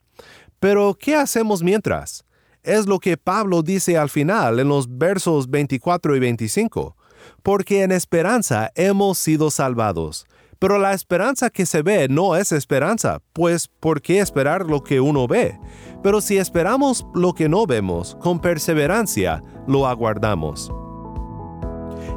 Pero, 0.67 0.97
¿qué 0.99 1.15
hacemos 1.15 1.63
mientras? 1.63 2.25
Es 2.65 2.89
lo 2.89 2.99
que 2.99 3.17
Pablo 3.17 3.63
dice 3.63 3.97
al 3.97 4.11
final 4.11 4.59
en 4.59 4.67
los 4.67 4.99
versos 4.99 5.49
24 5.49 6.17
y 6.17 6.19
25. 6.19 6.97
Porque 7.45 7.85
en 7.85 7.93
esperanza 7.93 8.73
hemos 8.75 9.17
sido 9.17 9.53
salvados. 9.53 10.27
Pero 10.59 10.79
la 10.79 10.93
esperanza 10.93 11.51
que 11.51 11.67
se 11.67 11.83
ve 11.83 12.09
no 12.09 12.35
es 12.35 12.51
esperanza, 12.51 13.21
pues 13.33 13.69
¿por 13.69 14.03
qué 14.03 14.19
esperar 14.19 14.67
lo 14.67 14.83
que 14.83 14.99
uno 14.99 15.29
ve? 15.29 15.57
Pero 16.03 16.21
si 16.21 16.37
esperamos 16.37 17.07
lo 17.15 17.33
que 17.33 17.49
no 17.49 17.65
vemos, 17.65 18.17
con 18.17 18.41
perseverancia 18.41 19.45
lo 19.69 19.87
aguardamos. 19.87 20.73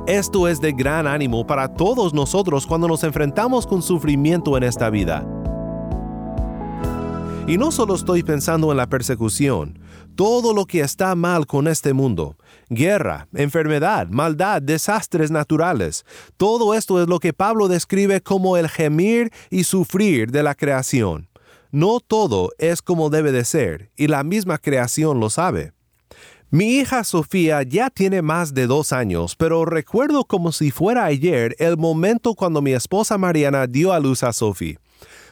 Esto 0.08 0.48
es 0.48 0.60
de 0.60 0.72
gran 0.72 1.06
ánimo 1.06 1.46
para 1.46 1.72
todos 1.76 2.16
nosotros 2.16 2.66
cuando 2.66 2.88
nos 2.88 3.04
enfrentamos 3.04 3.68
con 3.68 3.84
sufrimiento 3.84 4.58
en 4.58 4.64
esta 4.64 4.90
vida. 4.90 5.39
Y 7.50 7.58
no 7.58 7.72
solo 7.72 7.96
estoy 7.96 8.22
pensando 8.22 8.70
en 8.70 8.78
la 8.78 8.88
persecución, 8.88 9.80
todo 10.14 10.54
lo 10.54 10.68
que 10.68 10.82
está 10.82 11.16
mal 11.16 11.48
con 11.48 11.68
este 11.68 11.94
mundo. 11.94 12.38
Guerra, 12.70 13.28
enfermedad, 13.34 14.08
maldad, 14.10 14.62
desastres 14.62 15.32
naturales. 15.32 16.06
Todo 16.38 16.76
esto 16.76 17.02
es 17.02 17.08
lo 17.08 17.18
que 17.18 17.34
Pablo 17.34 17.68
describe 17.68 18.22
como 18.22 18.56
el 18.56 18.70
gemir 18.70 19.32
y 19.50 19.64
sufrir 19.64 20.30
de 20.30 20.44
la 20.44 20.54
creación. 20.54 21.28
No 21.72 22.00
todo 22.02 22.52
es 22.60 22.84
como 22.84 23.10
debe 23.10 23.32
de 23.32 23.44
ser, 23.44 23.90
y 23.98 24.06
la 24.06 24.24
misma 24.24 24.60
creación 24.60 25.20
lo 25.20 25.32
sabe. 25.32 25.74
Mi 26.52 26.76
hija 26.78 27.04
Sofía 27.04 27.64
ya 27.64 27.90
tiene 27.90 28.22
más 28.22 28.54
de 28.54 28.68
dos 28.68 28.94
años, 28.94 29.36
pero 29.36 29.66
recuerdo 29.66 30.24
como 30.24 30.52
si 30.52 30.70
fuera 30.70 31.06
ayer 31.06 31.56
el 31.58 31.78
momento 31.78 32.36
cuando 32.36 32.62
mi 32.62 32.74
esposa 32.74 33.18
Mariana 33.18 33.66
dio 33.66 33.92
a 33.92 34.00
luz 34.00 34.22
a 34.22 34.34
Sofía. 34.34 34.78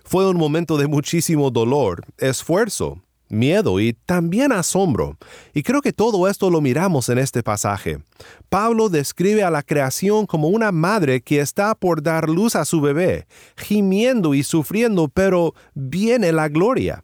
Fue 0.08 0.26
un 0.26 0.38
momento 0.38 0.78
de 0.78 0.88
muchísimo 0.88 1.52
dolor, 1.52 2.06
esfuerzo, 2.18 3.02
miedo 3.28 3.82
y 3.82 3.92
también 3.92 4.54
asombro. 4.54 5.18
Y 5.54 5.64
creo 5.64 5.82
que 5.82 5.92
todo 5.92 6.30
esto 6.30 6.50
lo 6.50 6.62
miramos 6.62 7.10
en 7.10 7.18
este 7.18 7.44
pasaje. 7.44 8.00
Pablo 8.48 8.88
describe 8.88 9.44
a 9.44 9.52
la 9.52 9.64
creación 9.64 10.26
como 10.26 10.48
una 10.48 10.72
madre 10.72 11.20
que 11.20 11.42
está 11.42 11.76
por 11.76 12.02
dar 12.02 12.30
luz 12.30 12.56
a 12.56 12.64
su 12.64 12.80
bebé, 12.80 13.28
gimiendo 13.58 14.34
y 14.34 14.44
sufriendo, 14.44 15.10
pero 15.10 15.54
viene 15.74 16.32
la 16.32 16.48
gloria. 16.48 17.04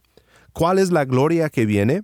¿Cuál 0.53 0.79
es 0.79 0.89
la 0.89 1.03
gloria 1.03 1.49
que 1.49 1.65
viene? 1.65 2.03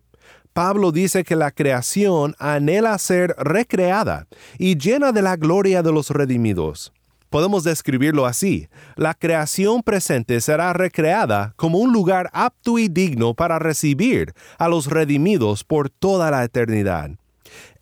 Pablo 0.52 0.92
dice 0.92 1.24
que 1.24 1.38
la 1.38 1.52
creación 1.52 2.36
anhela 2.40 2.98
ser 2.98 3.34
recreada 3.38 4.28
y 4.58 4.78
llena 4.78 5.14
de 5.14 5.22
la 5.22 5.38
gloria 5.38 5.82
de 5.82 5.94
los 5.94 6.10
redimidos. 6.10 6.92
Podemos 7.30 7.64
describirlo 7.64 8.26
así. 8.26 8.70
La 8.96 9.14
creación 9.14 9.84
presente 9.84 10.42
será 10.42 10.74
recreada 10.74 11.54
como 11.58 11.78
un 11.78 11.94
lugar 11.94 12.30
apto 12.34 12.80
y 12.80 12.88
digno 12.88 13.36
para 13.36 13.60
recibir 13.60 14.34
a 14.58 14.68
los 14.68 14.88
redimidos 14.88 15.64
por 15.64 15.90
toda 15.90 16.32
la 16.32 16.44
eternidad. 16.44 17.12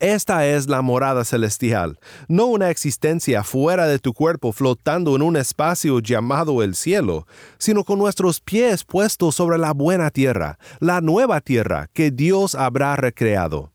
Esta 0.00 0.46
es 0.46 0.68
la 0.68 0.80
morada 0.80 1.24
celestial, 1.24 1.98
no 2.28 2.46
una 2.46 2.70
existencia 2.70 3.42
fuera 3.42 3.86
de 3.86 3.98
tu 3.98 4.14
cuerpo 4.14 4.52
flotando 4.52 5.16
en 5.16 5.22
un 5.22 5.36
espacio 5.36 5.98
llamado 6.00 6.62
el 6.62 6.74
cielo, 6.74 7.26
sino 7.58 7.84
con 7.84 7.98
nuestros 7.98 8.40
pies 8.40 8.84
puestos 8.84 9.34
sobre 9.34 9.58
la 9.58 9.72
buena 9.72 10.10
tierra, 10.10 10.58
la 10.80 11.00
nueva 11.00 11.40
tierra 11.40 11.88
que 11.92 12.10
Dios 12.10 12.54
habrá 12.54 12.96
recreado. 12.96 13.70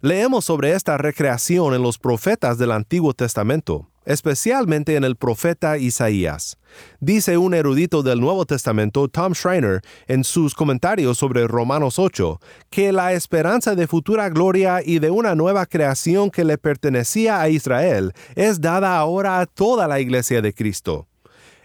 Leemos 0.00 0.44
sobre 0.44 0.72
esta 0.72 0.98
recreación 0.98 1.74
en 1.74 1.82
los 1.82 1.98
profetas 1.98 2.58
del 2.58 2.72
Antiguo 2.72 3.14
Testamento 3.14 3.88
especialmente 4.04 4.96
en 4.96 5.04
el 5.04 5.16
profeta 5.16 5.78
Isaías. 5.78 6.58
Dice 7.00 7.38
un 7.38 7.54
erudito 7.54 8.02
del 8.02 8.20
Nuevo 8.20 8.46
Testamento, 8.46 9.08
Tom 9.08 9.34
Schreiner, 9.34 9.80
en 10.06 10.24
sus 10.24 10.54
comentarios 10.54 11.18
sobre 11.18 11.46
Romanos 11.46 11.98
8, 11.98 12.40
que 12.70 12.92
la 12.92 13.12
esperanza 13.12 13.74
de 13.74 13.86
futura 13.86 14.28
gloria 14.28 14.80
y 14.84 14.98
de 14.98 15.10
una 15.10 15.34
nueva 15.34 15.66
creación 15.66 16.30
que 16.30 16.44
le 16.44 16.58
pertenecía 16.58 17.40
a 17.40 17.48
Israel 17.48 18.12
es 18.34 18.60
dada 18.60 18.96
ahora 18.96 19.40
a 19.40 19.46
toda 19.46 19.88
la 19.88 20.00
iglesia 20.00 20.42
de 20.42 20.52
Cristo. 20.52 21.06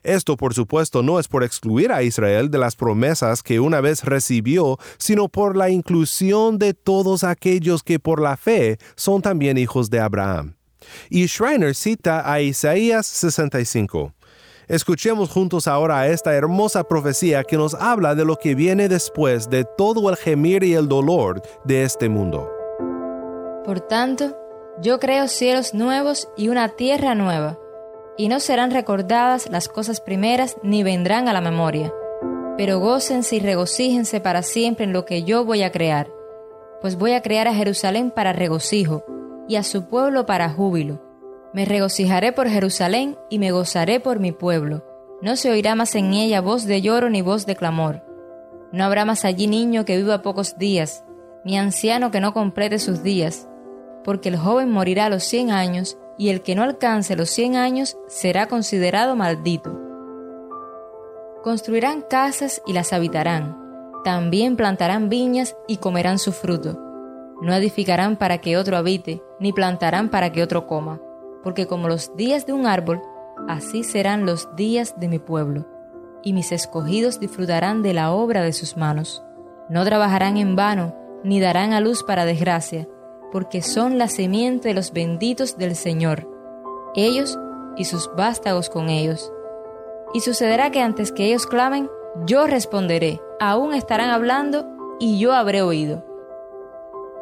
Esto, 0.03 0.37
por 0.37 0.53
supuesto, 0.53 1.03
no 1.03 1.19
es 1.19 1.27
por 1.27 1.43
excluir 1.43 1.91
a 1.91 2.03
Israel 2.03 2.49
de 2.49 2.57
las 2.57 2.75
promesas 2.75 3.43
que 3.43 3.59
una 3.59 3.81
vez 3.81 4.03
recibió, 4.03 4.77
sino 4.97 5.27
por 5.27 5.57
la 5.57 5.69
inclusión 5.69 6.57
de 6.57 6.73
todos 6.73 7.23
aquellos 7.23 7.83
que 7.83 7.99
por 7.99 8.21
la 8.21 8.37
fe 8.37 8.77
son 8.95 9.21
también 9.21 9.57
hijos 9.57 9.89
de 9.89 9.99
Abraham. 9.99 10.58
Y 11.09 11.27
Schreiner 11.27 11.75
cita 11.75 12.31
a 12.31 12.41
Isaías 12.41 13.05
65. 13.05 14.13
Escuchemos 14.69 15.31
juntos 15.31 15.67
ahora 15.67 16.07
esta 16.07 16.35
hermosa 16.35 16.83
profecía 16.83 17.43
que 17.43 17.57
nos 17.57 17.73
habla 17.73 18.13
de 18.13 18.23
lo 18.23 18.35
que 18.35 18.53
viene 18.53 18.87
después 18.87 19.49
de 19.49 19.65
todo 19.65 20.11
el 20.11 20.15
gemir 20.15 20.63
y 20.63 20.75
el 20.75 20.87
dolor 20.87 21.41
de 21.63 21.81
este 21.81 22.07
mundo. 22.07 22.51
Por 23.65 23.79
tanto, 23.79 24.37
yo 24.79 24.99
creo 24.99 25.27
cielos 25.27 25.73
nuevos 25.73 26.29
y 26.37 26.49
una 26.49 26.69
tierra 26.69 27.15
nueva, 27.15 27.57
y 28.15 28.27
no 28.27 28.39
serán 28.39 28.69
recordadas 28.69 29.49
las 29.49 29.69
cosas 29.69 30.01
primeras 30.01 30.55
ni 30.61 30.83
vendrán 30.83 31.27
a 31.27 31.33
la 31.33 31.41
memoria, 31.41 31.91
pero 32.55 32.77
gócense 32.77 33.37
y 33.37 33.39
regocíjense 33.39 34.21
para 34.21 34.43
siempre 34.43 34.85
en 34.85 34.93
lo 34.93 35.03
que 35.03 35.23
yo 35.23 35.45
voy 35.45 35.63
a 35.63 35.71
crear, 35.71 36.11
pues 36.79 36.95
voy 36.95 37.13
a 37.13 37.23
crear 37.23 37.47
a 37.47 37.55
Jerusalén 37.55 38.11
para 38.11 38.33
regocijo 38.33 39.03
y 39.49 39.55
a 39.55 39.63
su 39.63 39.89
pueblo 39.89 40.25
para 40.25 40.49
júbilo. 40.49 41.01
Me 41.53 41.65
regocijaré 41.65 42.31
por 42.31 42.47
Jerusalén 42.47 43.17
y 43.29 43.39
me 43.39 43.51
gozaré 43.51 43.99
por 43.99 44.19
mi 44.19 44.31
pueblo. 44.31 44.85
No 45.21 45.35
se 45.35 45.49
oirá 45.49 45.73
más 45.73 45.95
en 45.95 46.13
ella 46.13 46.39
voz 46.39 46.65
de 46.65 46.81
lloro 46.81 47.09
ni 47.09 47.23
voz 47.23 47.47
de 47.47 47.55
clamor. 47.55 48.03
No 48.71 48.85
habrá 48.85 49.03
más 49.03 49.25
allí 49.25 49.47
niño 49.47 49.83
que 49.83 49.97
viva 49.97 50.21
pocos 50.21 50.59
días, 50.59 51.03
ni 51.43 51.57
anciano 51.57 52.11
que 52.11 52.21
no 52.21 52.31
complete 52.31 52.77
sus 52.77 53.01
días, 53.01 53.49
porque 54.03 54.29
el 54.29 54.37
joven 54.37 54.69
morirá 54.69 55.05
a 55.05 55.09
los 55.09 55.23
cien 55.23 55.49
años, 55.49 55.97
y 56.19 56.29
el 56.29 56.41
que 56.41 56.53
no 56.53 56.61
alcance 56.61 57.15
los 57.15 57.31
cien 57.31 57.55
años 57.55 57.97
será 58.07 58.47
considerado 58.47 59.15
maldito. 59.15 59.75
Construirán 61.41 62.03
casas 62.07 62.61
y 62.67 62.73
las 62.73 62.93
habitarán, 62.93 63.57
también 64.03 64.55
plantarán 64.55 65.09
viñas 65.09 65.55
y 65.67 65.77
comerán 65.77 66.19
su 66.19 66.33
fruto 66.33 66.88
no 67.41 67.53
edificarán 67.53 68.17
para 68.17 68.39
que 68.39 68.57
otro 68.57 68.77
habite, 68.77 69.21
ni 69.39 69.53
plantarán 69.53 70.09
para 70.09 70.31
que 70.31 70.43
otro 70.43 70.67
coma, 70.67 70.99
porque 71.43 71.67
como 71.67 71.87
los 71.87 72.15
días 72.15 72.45
de 72.45 72.53
un 72.53 72.67
árbol, 72.67 73.01
así 73.47 73.83
serán 73.83 74.25
los 74.25 74.55
días 74.55 74.99
de 74.99 75.07
mi 75.07 75.19
pueblo, 75.19 75.65
y 76.23 76.33
mis 76.33 76.51
escogidos 76.51 77.19
disfrutarán 77.19 77.81
de 77.81 77.93
la 77.93 78.11
obra 78.11 78.41
de 78.41 78.53
sus 78.53 78.75
manos. 78.75 79.23
No 79.69 79.85
trabajarán 79.85 80.37
en 80.37 80.55
vano, 80.55 80.95
ni 81.23 81.39
darán 81.39 81.73
a 81.73 81.79
luz 81.79 82.03
para 82.03 82.25
desgracia, 82.25 82.87
porque 83.31 83.61
son 83.61 83.97
la 83.97 84.07
semiente 84.07 84.69
de 84.69 84.73
los 84.73 84.91
benditos 84.91 85.57
del 85.57 85.75
Señor, 85.75 86.27
ellos 86.95 87.37
y 87.77 87.85
sus 87.85 88.09
vástagos 88.15 88.69
con 88.69 88.89
ellos. 88.89 89.31
Y 90.13 90.21
sucederá 90.21 90.71
que 90.71 90.81
antes 90.81 91.11
que 91.11 91.25
ellos 91.25 91.45
clamen, 91.45 91.89
yo 92.25 92.47
responderé, 92.47 93.21
aún 93.39 93.73
estarán 93.73 94.09
hablando, 94.09 94.65
y 94.99 95.19
yo 95.19 95.33
habré 95.33 95.61
oído. 95.61 96.03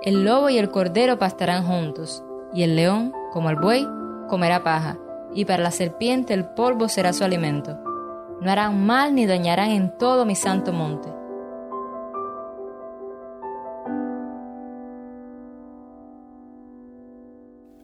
El 0.02 0.24
lobo 0.24 0.50
y 0.50 0.58
el 0.58 0.70
cordero 0.70 1.18
pastarán 1.18 1.66
juntos, 1.66 2.24
y 2.54 2.64
el 2.64 2.76
león, 2.76 3.14
como 3.34 3.50
el 3.50 3.56
buey, 3.56 3.88
comerá 4.30 4.64
paja, 4.64 4.98
y 5.34 5.46
para 5.46 5.64
la 5.64 5.72
serpiente 5.72 6.34
el 6.34 6.46
polvo 6.46 6.88
será 6.88 7.14
su 7.14 7.24
alimento. 7.24 7.80
No 8.42 8.52
harán 8.52 8.86
mal 8.86 9.16
ni 9.16 9.26
dañarán 9.26 9.72
en 9.72 9.98
todo 9.98 10.26
mi 10.26 10.36
santo 10.36 10.72
monte 10.72 11.17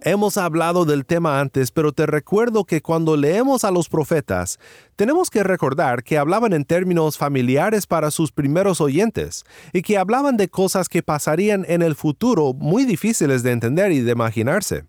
Hemos 0.06 0.36
hablado 0.36 0.84
del 0.84 1.06
tema 1.06 1.40
antes, 1.40 1.72
pero 1.72 1.94
te 1.94 2.06
recuerdo 2.06 2.66
que 2.66 2.82
cuando 2.82 3.16
leemos 3.16 3.64
a 3.64 3.72
los 3.72 3.88
profetas, 3.88 4.60
tenemos 4.98 5.30
que 5.30 5.44
recordar 5.44 6.04
que 6.04 6.18
hablaban 6.18 6.52
en 6.52 6.66
términos 6.66 7.18
familiares 7.18 7.88
para 7.88 8.12
sus 8.12 8.34
primeros 8.34 8.82
oyentes 8.82 9.46
y 9.72 9.82
que 9.82 9.98
hablaban 9.98 10.36
de 10.36 10.50
cosas 10.50 10.90
que 10.90 11.04
pasarían 11.04 11.64
en 11.70 11.82
el 11.82 11.96
futuro 11.96 12.54
muy 12.54 12.84
difíciles 12.84 13.44
de 13.44 13.52
entender 13.52 13.94
y 13.94 14.02
de 14.02 14.12
imaginarse. 14.12 14.84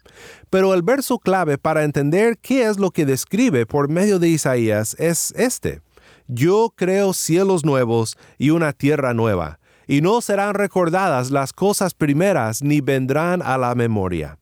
Pero 0.51 0.75
el 0.75 0.83
verso 0.83 1.21
clave 1.21 1.59
para 1.59 1.85
entender 1.85 2.37
qué 2.39 2.67
es 2.67 2.81
lo 2.81 2.91
que 2.91 3.07
describe 3.07 3.67
por 3.67 3.89
medio 3.89 4.19
de 4.19 4.31
Isaías 4.31 4.97
es 4.99 5.33
este. 5.37 5.81
Yo 6.27 6.73
creo 6.75 7.13
cielos 7.13 7.65
nuevos 7.65 8.17
y 8.37 8.51
una 8.51 8.73
tierra 8.73 9.15
nueva, 9.15 9.61
y 9.87 10.01
no 10.01 10.21
serán 10.21 10.55
recordadas 10.55 11.31
las 11.31 11.53
cosas 11.53 11.95
primeras 11.95 12.63
ni 12.63 12.81
vendrán 12.81 13.43
a 13.43 13.57
la 13.59 13.77
memoria. 13.77 14.39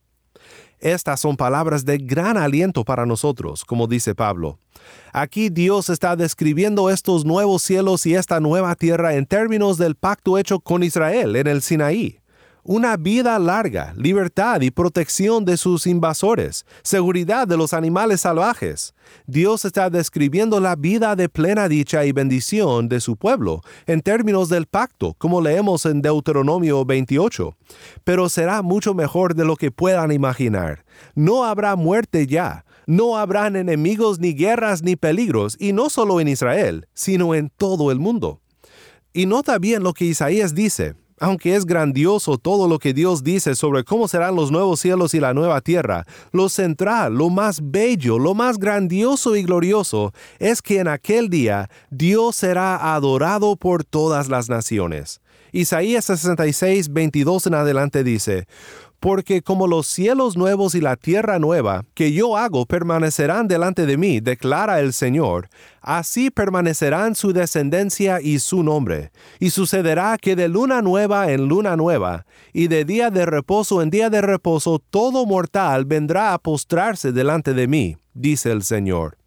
Estas 0.83 1.21
son 1.21 1.37
palabras 1.37 1.85
de 1.85 1.97
gran 1.97 2.35
aliento 2.35 2.83
para 2.83 3.05
nosotros, 3.05 3.63
como 3.63 3.87
dice 3.87 4.15
Pablo. 4.15 4.59
Aquí 5.13 5.49
Dios 5.49 5.89
está 5.89 6.17
describiendo 6.17 6.89
estos 6.89 7.23
nuevos 7.23 7.61
cielos 7.61 8.05
y 8.05 8.15
esta 8.15 8.41
nueva 8.41 8.75
tierra 8.75 9.13
en 9.15 9.25
términos 9.25 9.77
del 9.77 9.95
pacto 9.95 10.37
hecho 10.37 10.59
con 10.59 10.83
Israel 10.83 11.37
en 11.37 11.47
el 11.47 11.61
Sinaí 11.61 12.22
una 12.63 12.95
vida 12.95 13.37
larga, 13.39 13.93
libertad 13.97 14.61
y 14.61 14.71
protección 14.71 15.43
de 15.43 15.57
sus 15.57 15.85
invasores, 15.85 16.65
seguridad 16.81 17.47
de 17.47 17.57
los 17.57 17.73
animales 17.73 18.21
salvajes. 18.21 18.93
Dios 19.27 19.65
está 19.65 19.89
describiendo 19.89 20.59
la 20.59 20.75
vida 20.75 21.15
de 21.15 21.27
plena 21.27 21.67
dicha 21.67 22.05
y 22.05 22.13
bendición 22.13 22.87
de 22.87 23.01
su 23.01 23.17
pueblo 23.17 23.61
en 23.85 24.01
términos 24.01 24.47
del 24.47 24.65
pacto, 24.65 25.13
como 25.17 25.41
leemos 25.41 25.85
en 25.85 26.01
Deuteronomio 26.01 26.85
28. 26.85 27.55
Pero 28.03 28.29
será 28.29 28.61
mucho 28.61 28.93
mejor 28.93 29.35
de 29.35 29.45
lo 29.45 29.57
que 29.57 29.71
puedan 29.71 30.11
imaginar. 30.11 30.85
No 31.15 31.43
habrá 31.43 31.75
muerte 31.75 32.27
ya. 32.27 32.65
No 32.85 33.17
habrán 33.17 33.55
enemigos 33.55 34.19
ni 34.19 34.33
guerras 34.33 34.83
ni 34.83 34.97
peligros, 34.97 35.55
y 35.57 35.71
no 35.71 35.89
solo 35.89 36.19
en 36.19 36.27
Israel, 36.27 36.87
sino 36.93 37.33
en 37.33 37.49
todo 37.49 37.91
el 37.91 37.99
mundo. 37.99 38.41
Y 39.13 39.25
nota 39.25 39.57
bien 39.57 39.83
lo 39.83 39.93
que 39.93 40.05
Isaías 40.05 40.53
dice, 40.53 40.95
aunque 41.23 41.55
es 41.55 41.65
grandioso 41.65 42.37
todo 42.37 42.67
lo 42.67 42.79
que 42.79 42.93
Dios 42.93 43.23
dice 43.23 43.55
sobre 43.55 43.85
cómo 43.85 44.09
serán 44.09 44.35
los 44.35 44.51
nuevos 44.51 44.81
cielos 44.81 45.13
y 45.13 45.21
la 45.21 45.33
nueva 45.33 45.61
tierra, 45.61 46.05
lo 46.33 46.49
central, 46.49 47.13
lo 47.13 47.29
más 47.29 47.61
bello, 47.63 48.19
lo 48.19 48.33
más 48.33 48.59
grandioso 48.59 49.37
y 49.37 49.43
glorioso 49.43 50.11
es 50.37 50.61
que 50.61 50.79
en 50.79 50.89
aquel 50.89 51.29
día 51.29 51.69
Dios 51.89 52.35
será 52.35 52.93
adorado 52.93 53.55
por 53.55 53.85
todas 53.85 54.27
las 54.27 54.49
naciones. 54.49 55.21
Isaías 55.53 56.03
66, 56.05 56.91
22 56.91 57.47
en 57.47 57.53
adelante 57.53 58.03
dice, 58.03 58.45
porque 59.03 59.41
como 59.41 59.67
los 59.67 59.85
cielos 59.85 60.37
nuevos 60.37 60.75
y 60.75 60.79
la 60.79 60.95
tierra 60.95 61.37
nueva 61.37 61.83
que 61.93 62.13
yo 62.13 62.37
hago 62.37 62.65
permanecerán 62.65 63.49
delante 63.49 63.85
de 63.85 63.97
mí, 63.97 64.21
declara 64.21 64.79
el 64.79 64.93
Señor, 64.93 65.49
así 65.81 66.31
permanecerán 66.31 67.13
su 67.13 67.33
descendencia 67.33 68.21
y 68.21 68.39
su 68.39 68.63
nombre. 68.63 69.11
Y 69.41 69.49
sucederá 69.49 70.17
que 70.17 70.37
de 70.37 70.47
luna 70.47 70.81
nueva 70.81 71.29
en 71.33 71.49
luna 71.49 71.75
nueva, 71.75 72.25
y 72.53 72.69
de 72.69 72.85
día 72.85 73.11
de 73.11 73.25
reposo 73.25 73.81
en 73.81 73.89
día 73.89 74.09
de 74.09 74.21
reposo, 74.21 74.79
todo 74.79 75.25
mortal 75.25 75.83
vendrá 75.83 76.33
a 76.33 76.39
postrarse 76.39 77.11
delante 77.11 77.53
de 77.53 77.67
mí, 77.67 77.97
dice 78.13 78.53
el 78.53 78.63
Señor. 78.63 79.17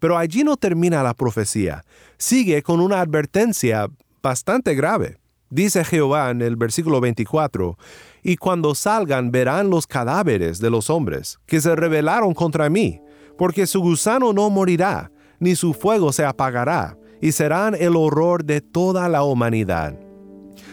Pero 0.00 0.18
allí 0.18 0.42
no 0.42 0.56
termina 0.56 1.04
la 1.04 1.14
profecía, 1.14 1.84
sigue 2.18 2.64
con 2.64 2.80
una 2.80 3.00
advertencia 3.00 3.86
bastante 4.20 4.74
grave. 4.74 5.18
Dice 5.50 5.84
Jehová 5.84 6.30
en 6.30 6.42
el 6.42 6.54
versículo 6.54 7.00
24, 7.00 7.76
y 8.22 8.36
cuando 8.36 8.74
salgan 8.74 9.30
verán 9.30 9.70
los 9.70 9.86
cadáveres 9.86 10.60
de 10.60 10.70
los 10.70 10.90
hombres 10.90 11.38
que 11.46 11.60
se 11.60 11.74
rebelaron 11.76 12.34
contra 12.34 12.68
mí, 12.68 13.00
porque 13.38 13.66
su 13.66 13.80
gusano 13.80 14.32
no 14.32 14.50
morirá, 14.50 15.10
ni 15.38 15.56
su 15.56 15.72
fuego 15.72 16.12
se 16.12 16.24
apagará, 16.24 16.98
y 17.20 17.32
serán 17.32 17.74
el 17.74 17.96
horror 17.96 18.44
de 18.44 18.60
toda 18.60 19.08
la 19.08 19.22
humanidad. 19.22 20.09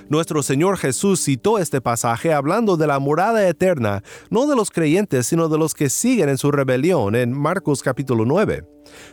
Nuestro 0.10 0.42
Señor 0.42 0.78
Jesús 0.78 1.20
citó 1.22 1.60
este 1.60 1.82
pasaje 1.82 2.34
hablando 2.34 2.78
de 2.78 2.88
la 2.88 3.00
morada 3.00 3.48
eterna, 3.48 4.04
no 4.30 4.48
de 4.48 4.56
los 4.56 4.72
creyentes, 4.72 5.28
sino 5.28 5.50
de 5.50 5.58
los 5.58 5.74
que 5.74 5.90
siguen 5.90 6.30
en 6.30 6.38
su 6.38 6.50
rebelión, 6.50 7.16
en 7.16 7.34
Marcos 7.34 7.84
capítulo 7.84 8.24
9. 8.24 8.64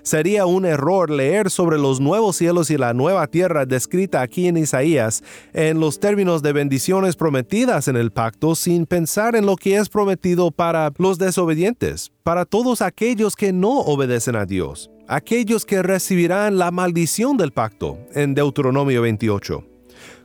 Sería 0.03 0.47
un 0.47 0.65
error 0.65 1.11
leer 1.11 1.51
sobre 1.51 1.79
los 1.79 2.01
nuevos 2.01 2.37
cielos 2.37 2.71
y 2.71 2.77
la 2.77 2.95
nueva 2.95 3.27
tierra 3.27 3.67
descrita 3.67 4.21
aquí 4.21 4.47
en 4.47 4.57
Isaías 4.57 5.25
en 5.53 5.81
los 5.81 5.99
términos 5.99 6.43
de 6.43 6.53
bendiciones 6.53 7.17
prometidas 7.17 7.89
en 7.89 7.97
el 7.97 8.13
pacto 8.13 8.55
sin 8.55 8.87
pensar 8.87 9.35
en 9.35 9.47
lo 9.47 9.57
que 9.57 9.77
es 9.77 9.89
prometido 9.89 10.53
para 10.53 10.93
los 10.99 11.19
desobedientes, 11.19 12.13
para 12.23 12.45
todos 12.45 12.83
aquellos 12.83 13.35
que 13.35 13.53
no 13.53 13.81
obedecen 13.81 14.37
a 14.37 14.47
Dios, 14.47 14.93
aquellos 15.09 15.65
que 15.65 15.83
recibirán 15.83 16.57
la 16.57 16.71
maldición 16.71 17.37
del 17.37 17.51
pacto 17.51 17.99
en 18.15 18.35
Deuteronomio 18.35 19.03
28. 19.03 19.74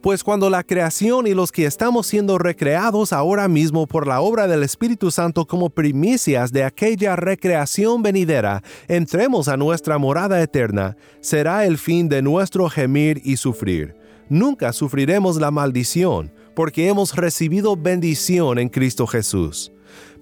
Pues 0.01 0.23
cuando 0.23 0.49
la 0.49 0.63
creación 0.63 1.27
y 1.27 1.33
los 1.33 1.51
que 1.51 1.65
estamos 1.65 2.07
siendo 2.07 2.38
recreados 2.38 3.12
ahora 3.12 3.49
mismo 3.49 3.85
por 3.85 4.07
la 4.07 4.21
obra 4.21 4.47
del 4.47 4.63
Espíritu 4.63 5.12
Santo 5.12 5.45
como 5.45 5.69
primicias 5.69 6.53
de 6.53 6.63
aquella 6.63 7.17
recreación 7.17 8.01
venidera, 8.01 8.63
entremos 8.88 9.49
a 9.49 9.57
nuestra 9.57 9.97
morada 9.97 10.41
eterna, 10.41 10.95
será 11.19 11.65
el 11.65 11.77
fin 11.77 12.07
de 12.07 12.21
nuestro 12.21 12.69
gemir 12.69 13.21
y 13.25 13.35
sufrir. 13.35 13.93
Nunca 14.29 14.71
sufriremos 14.71 15.35
la 15.35 15.51
maldición, 15.51 16.31
porque 16.55 16.88
hemos 16.88 17.13
recibido 17.13 17.75
bendición 17.75 18.57
en 18.57 18.69
Cristo 18.69 19.05
Jesús. 19.05 19.73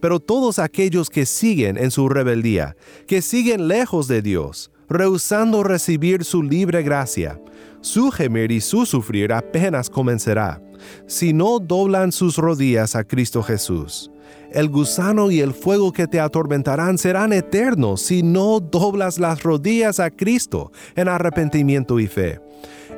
Pero 0.01 0.19
todos 0.19 0.57
aquellos 0.57 1.11
que 1.11 1.27
siguen 1.27 1.77
en 1.77 1.91
su 1.91 2.09
rebeldía, 2.09 2.75
que 3.05 3.21
siguen 3.21 3.67
lejos 3.67 4.07
de 4.07 4.23
Dios, 4.23 4.71
rehusando 4.89 5.63
recibir 5.63 6.23
su 6.23 6.43
libre 6.43 6.83
gracia, 6.83 7.39
su 7.81 8.11
gemir 8.11 8.51
y 8.51 8.61
su 8.61 8.85
sufrir 8.85 9.33
apenas 9.33 9.89
comenzará, 9.89 10.61
si 11.05 11.33
no 11.33 11.59
doblan 11.59 12.11
sus 12.11 12.37
rodillas 12.37 12.95
a 12.95 13.03
Cristo 13.03 13.43
Jesús. 13.43 14.11
El 14.51 14.69
gusano 14.69 15.29
y 15.29 15.41
el 15.41 15.53
fuego 15.53 15.91
que 15.91 16.07
te 16.07 16.19
atormentarán 16.19 16.97
serán 16.97 17.33
eternos 17.33 18.01
si 18.01 18.23
no 18.23 18.59
doblas 18.59 19.19
las 19.19 19.43
rodillas 19.43 19.99
a 19.99 20.09
Cristo 20.09 20.71
en 20.95 21.09
arrepentimiento 21.09 21.99
y 21.99 22.07
fe. 22.07 22.39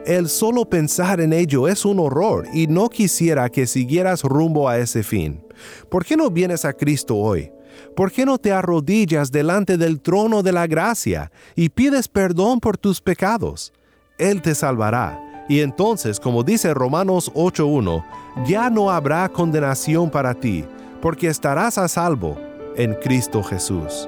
El 0.05 0.29
solo 0.29 0.65
pensar 0.65 1.19
en 1.19 1.33
ello 1.33 1.67
es 1.67 1.85
un 1.85 1.99
horror 1.99 2.47
y 2.53 2.67
no 2.67 2.87
quisiera 2.87 3.49
que 3.49 3.67
siguieras 3.67 4.23
rumbo 4.23 4.69
a 4.69 4.77
ese 4.77 5.03
fin. 5.03 5.43
¿Por 5.89 6.05
qué 6.05 6.15
no 6.15 6.29
vienes 6.29 6.65
a 6.65 6.73
Cristo 6.73 7.17
hoy? 7.17 7.51
¿Por 7.95 8.11
qué 8.11 8.25
no 8.25 8.37
te 8.37 8.51
arrodillas 8.51 9.31
delante 9.31 9.77
del 9.77 10.01
trono 10.01 10.43
de 10.43 10.51
la 10.51 10.67
gracia 10.67 11.31
y 11.55 11.69
pides 11.69 12.07
perdón 12.07 12.59
por 12.59 12.77
tus 12.77 13.01
pecados? 13.01 13.73
Él 14.17 14.41
te 14.41 14.55
salvará. 14.55 15.45
Y 15.49 15.61
entonces, 15.61 16.19
como 16.19 16.43
dice 16.43 16.73
Romanos 16.73 17.31
8.1, 17.33 18.05
ya 18.45 18.69
no 18.69 18.91
habrá 18.91 19.27
condenación 19.29 20.09
para 20.11 20.35
ti, 20.35 20.63
porque 21.01 21.27
estarás 21.27 21.77
a 21.77 21.87
salvo 21.87 22.37
en 22.75 22.93
Cristo 22.95 23.41
Jesús. 23.41 24.07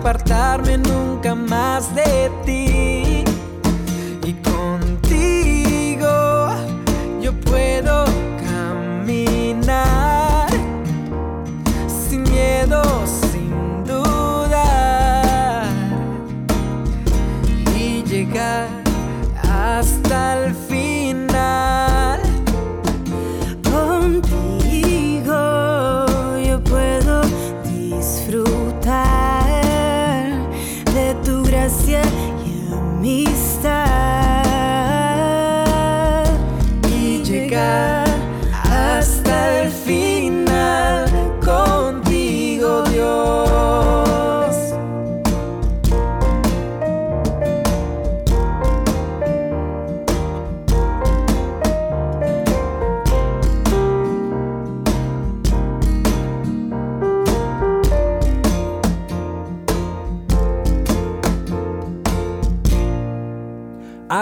Apartarme 0.00 0.78
nunca 0.78 1.34
más 1.34 1.94
de 1.94 2.30
ti. 2.46 2.59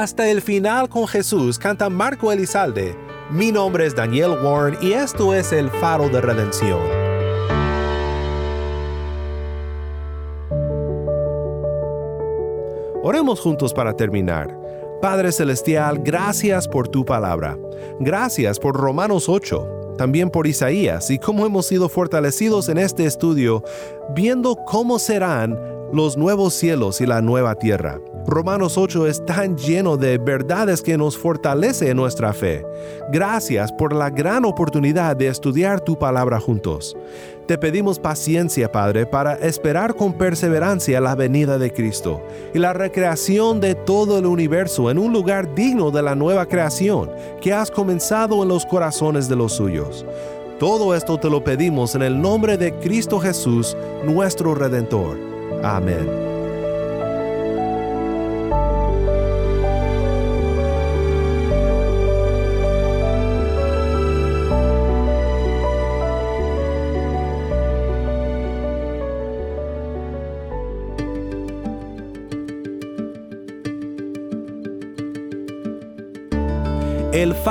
Hasta 0.01 0.29
el 0.29 0.43
final 0.43 0.89
con 0.89 1.09
Jesús 1.09 1.59
canta 1.59 1.91
Marco 1.91 2.31
Elizalde. 2.31 2.97
Mi 3.33 3.51
nombre 3.51 3.85
es 3.85 3.97
Daniel 3.97 4.31
Warren 4.45 4.79
y 4.81 4.93
esto 4.93 5.35
es 5.35 5.53
el 5.53 5.71
faro 5.71 6.09
de 6.09 6.21
redención. 6.21 6.79
Oremos 13.03 13.41
juntos 13.41 13.75
para 13.75 13.93
terminar. 13.93 14.57
Padre 15.03 15.33
Celestial, 15.33 15.99
gracias 15.99 16.69
por 16.69 16.87
tu 16.87 17.05
palabra. 17.05 17.59
Gracias 17.99 18.61
por 18.61 18.77
Romanos 18.77 19.29
8, 19.29 19.95
también 19.99 20.31
por 20.31 20.47
Isaías 20.47 21.11
y 21.11 21.19
cómo 21.19 21.45
hemos 21.45 21.67
sido 21.67 21.89
fortalecidos 21.89 22.69
en 22.69 22.79
este 22.79 23.05
estudio, 23.05 23.65
viendo 24.15 24.55
cómo 24.65 25.01
serán 25.01 25.59
los 25.93 26.17
nuevos 26.17 26.55
cielos 26.55 27.01
y 27.01 27.07
la 27.07 27.23
nueva 27.23 27.55
tierra. 27.55 28.01
Romanos 28.27 28.77
8 28.77 29.07
es 29.07 29.25
tan 29.25 29.57
lleno 29.57 29.97
de 29.97 30.19
verdades 30.19 30.83
que 30.83 30.99
nos 30.99 31.17
fortalece 31.17 31.91
en 31.91 31.97
nuestra 31.97 32.35
fe. 32.35 32.65
Gracias 33.11 33.73
por 33.73 33.95
la 33.95 34.11
gran 34.11 34.45
oportunidad 34.45 35.17
de 35.17 35.29
estudiar 35.29 35.81
tu 35.81 35.99
palabra 35.99 36.39
juntos. 36.39 36.95
Te 37.47 37.57
pedimos 37.57 37.99
paciencia, 37.99 38.71
Padre, 38.71 39.07
para 39.07 39.35
esperar 39.37 39.95
con 39.95 40.13
perseverancia 40.13 41.01
la 41.01 41.15
venida 41.15 41.57
de 41.57 41.73
Cristo 41.73 42.23
y 42.53 42.59
la 42.59 42.75
recreación 42.75 43.61
de 43.61 43.75
todo 43.75 44.19
el 44.19 44.27
universo 44.27 44.91
en 44.91 44.99
un 44.99 45.15
lugar 45.15 45.55
digno 45.55 45.91
de 45.91 46.03
la 46.03 46.15
nueva 46.15 46.45
creación 46.45 47.11
que 47.41 47.55
has 47.55 47.71
comenzado 47.71 48.43
en 48.43 48.51
los 48.51 48.67
corazones 48.67 49.27
de 49.31 49.37
los 49.37 49.55
suyos. 49.55 50.05
Todo 50.59 50.95
esto 50.95 51.19
te 51.19 51.31
lo 51.31 51.43
pedimos 51.43 51.95
en 51.95 52.03
el 52.03 52.21
nombre 52.21 52.59
de 52.59 52.75
Cristo 52.75 53.21
Jesús, 53.21 53.75
nuestro 54.05 54.55
Redentor. 54.55 55.28
Amen. 55.65 56.28